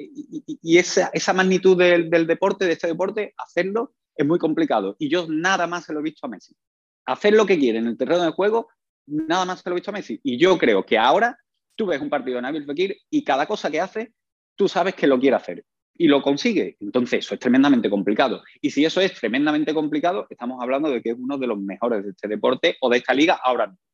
y, 0.63 0.79
esa, 0.79 1.11
esa, 1.13 1.33
magnitud 1.33 1.79
del, 1.79 2.27
deporte, 2.27 2.65
de 2.65 2.73
este 2.73 2.89
deporte, 2.89 3.33
hacerlo 3.37 3.95
es 4.17 4.27
muy 4.27 4.39
complicado. 4.39 4.97
Y 4.99 5.09
yo 5.09 5.27
nada 5.29 5.67
más 5.67 5.85
se 5.85 5.93
lo 5.93 6.01
he 6.01 6.03
visto 6.03 6.27
a 6.27 6.29
Messi. 6.29 6.57
Hacer 7.05 7.35
lo 7.35 7.47
que 7.47 7.59
quiere 7.59 7.79
en 7.79 7.87
el 7.87 7.97
terreno 7.97 8.25
de 8.25 8.33
juego, 8.33 8.69
nada 9.07 9.45
más 9.45 9.61
se 9.61 9.71
lo 9.71 9.77
he 9.77 9.79
visto 9.79 9.91
a 9.91 9.95
Messi. 9.95 10.19
Y 10.25 10.37
yo 10.37 10.59
creo 10.59 10.85
que 10.85 10.99
ahora 10.99 11.39
tú 11.77 11.87
ves 11.87 12.01
un 12.01 12.11
partido 12.11 12.37
de 12.37 12.43
Nabil 12.43 12.67
Fekir 12.67 12.97
y 13.09 13.23
cada 13.23 13.47
cosa 13.47 13.71
que 13.71 13.81
hace, 13.81 14.15
tú 14.57 14.69
sabes 14.69 14.95
que 14.95 15.07
lo 15.07 15.21
quiere 15.21 15.37
hacer. 15.37 15.65
Y 15.99 16.09
lo 16.09 16.23
consigue. 16.23 16.77
Entonces, 16.81 17.25
eso 17.25 17.35
es 17.35 17.41
tremendamente 17.41 17.89
complicado. 17.89 18.43
Y 18.61 18.71
si 18.71 18.85
eso 18.85 19.01
es 19.01 19.15
tremendamente 19.15 19.73
complicado, 19.73 20.27
estamos 20.31 20.63
hablando 20.63 20.91
de 20.91 21.03
que 21.03 21.11
es 21.11 21.17
uno 21.19 21.39
de 21.39 21.47
los 21.47 21.59
mejores 21.59 22.05
de 22.05 22.11
este 22.11 22.29
deporte 22.29 22.77
o 22.81 22.91
de 22.91 22.99
esta 22.99 23.15
liga 23.15 23.39
ahora 23.43 23.69
mismo. 23.69 23.87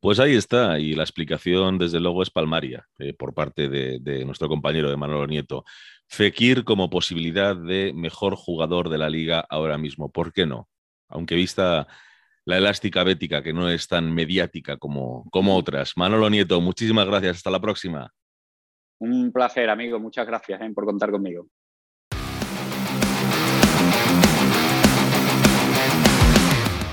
Pues 0.00 0.20
ahí 0.20 0.36
está, 0.36 0.78
y 0.78 0.94
la 0.94 1.02
explicación 1.02 1.78
desde 1.78 2.00
luego 2.00 2.22
es 2.22 2.30
palmaria 2.30 2.86
eh, 2.98 3.12
por 3.14 3.34
parte 3.34 3.68
de, 3.68 4.24
nuestro 4.24 4.48
compañero 4.48 4.90
de 4.90 4.96
Manolo 4.96 5.26
Nieto. 5.26 5.64
Fekir 6.06 6.64
como 6.64 6.90
posibilidad 6.90 7.56
de 7.56 7.92
mejor 7.94 8.36
jugador 8.36 8.88
de 8.88 8.98
la 8.98 9.10
liga 9.10 9.44
ahora 9.48 9.78
mismo, 9.78 10.12
¿por 10.12 10.32
qué 10.32 10.46
no? 10.46 10.68
Aunque 11.08 11.34
vista 11.34 11.88
la 12.44 12.58
elástica 12.58 13.02
bética, 13.02 13.42
que 13.42 13.52
no 13.52 13.68
es 13.68 13.88
tan 13.88 14.14
mediática 14.14 14.76
como, 14.76 15.24
como 15.30 15.56
otras. 15.56 15.96
Manolo 15.96 16.30
Nieto, 16.30 16.60
muchísimas 16.60 17.06
gracias, 17.06 17.38
hasta 17.38 17.50
la 17.50 17.60
próxima. 17.60 18.12
Un 18.98 19.30
placer, 19.30 19.68
amigo, 19.68 19.98
muchas 20.00 20.26
gracias 20.26 20.60
eh, 20.60 20.70
por 20.74 20.84
contar 20.84 21.10
conmigo. 21.10 21.48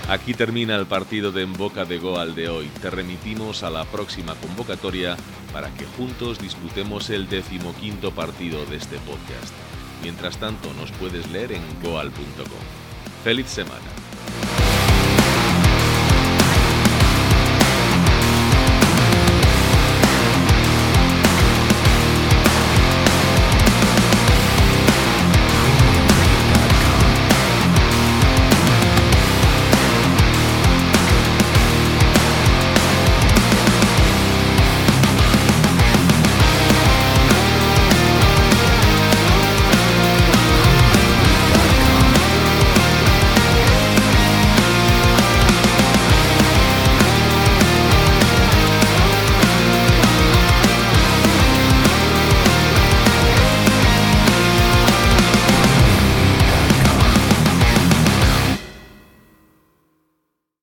Aquí 0.10 0.34
termina 0.34 0.76
el 0.76 0.86
partido 0.86 1.32
de 1.32 1.44
En 1.44 1.54
Boca 1.54 1.86
de 1.86 1.98
Goal 1.98 2.36
de 2.36 2.50
hoy. 2.50 2.68
Te 2.82 2.89
remitimos 2.89 3.63
a 3.63 3.70
la 3.70 3.86
próxima 3.86 4.36
convocatoria 4.36 5.16
para 5.54 5.74
que 5.74 5.86
juntos 5.86 6.39
disputemos 6.39 7.10
el 7.10 7.30
decimoquinto 7.30 8.12
partido 8.12 8.66
de 8.66 8.76
este 8.76 8.98
podcast. 8.98 9.54
Mientras 10.04 10.38
tanto, 10.38 10.74
nos 10.74 10.92
puedes 10.92 11.32
leer 11.32 11.54
en 11.54 11.63
goal.com. 11.82 13.24
¡Feliz 13.24 13.48
semana! 13.48 14.03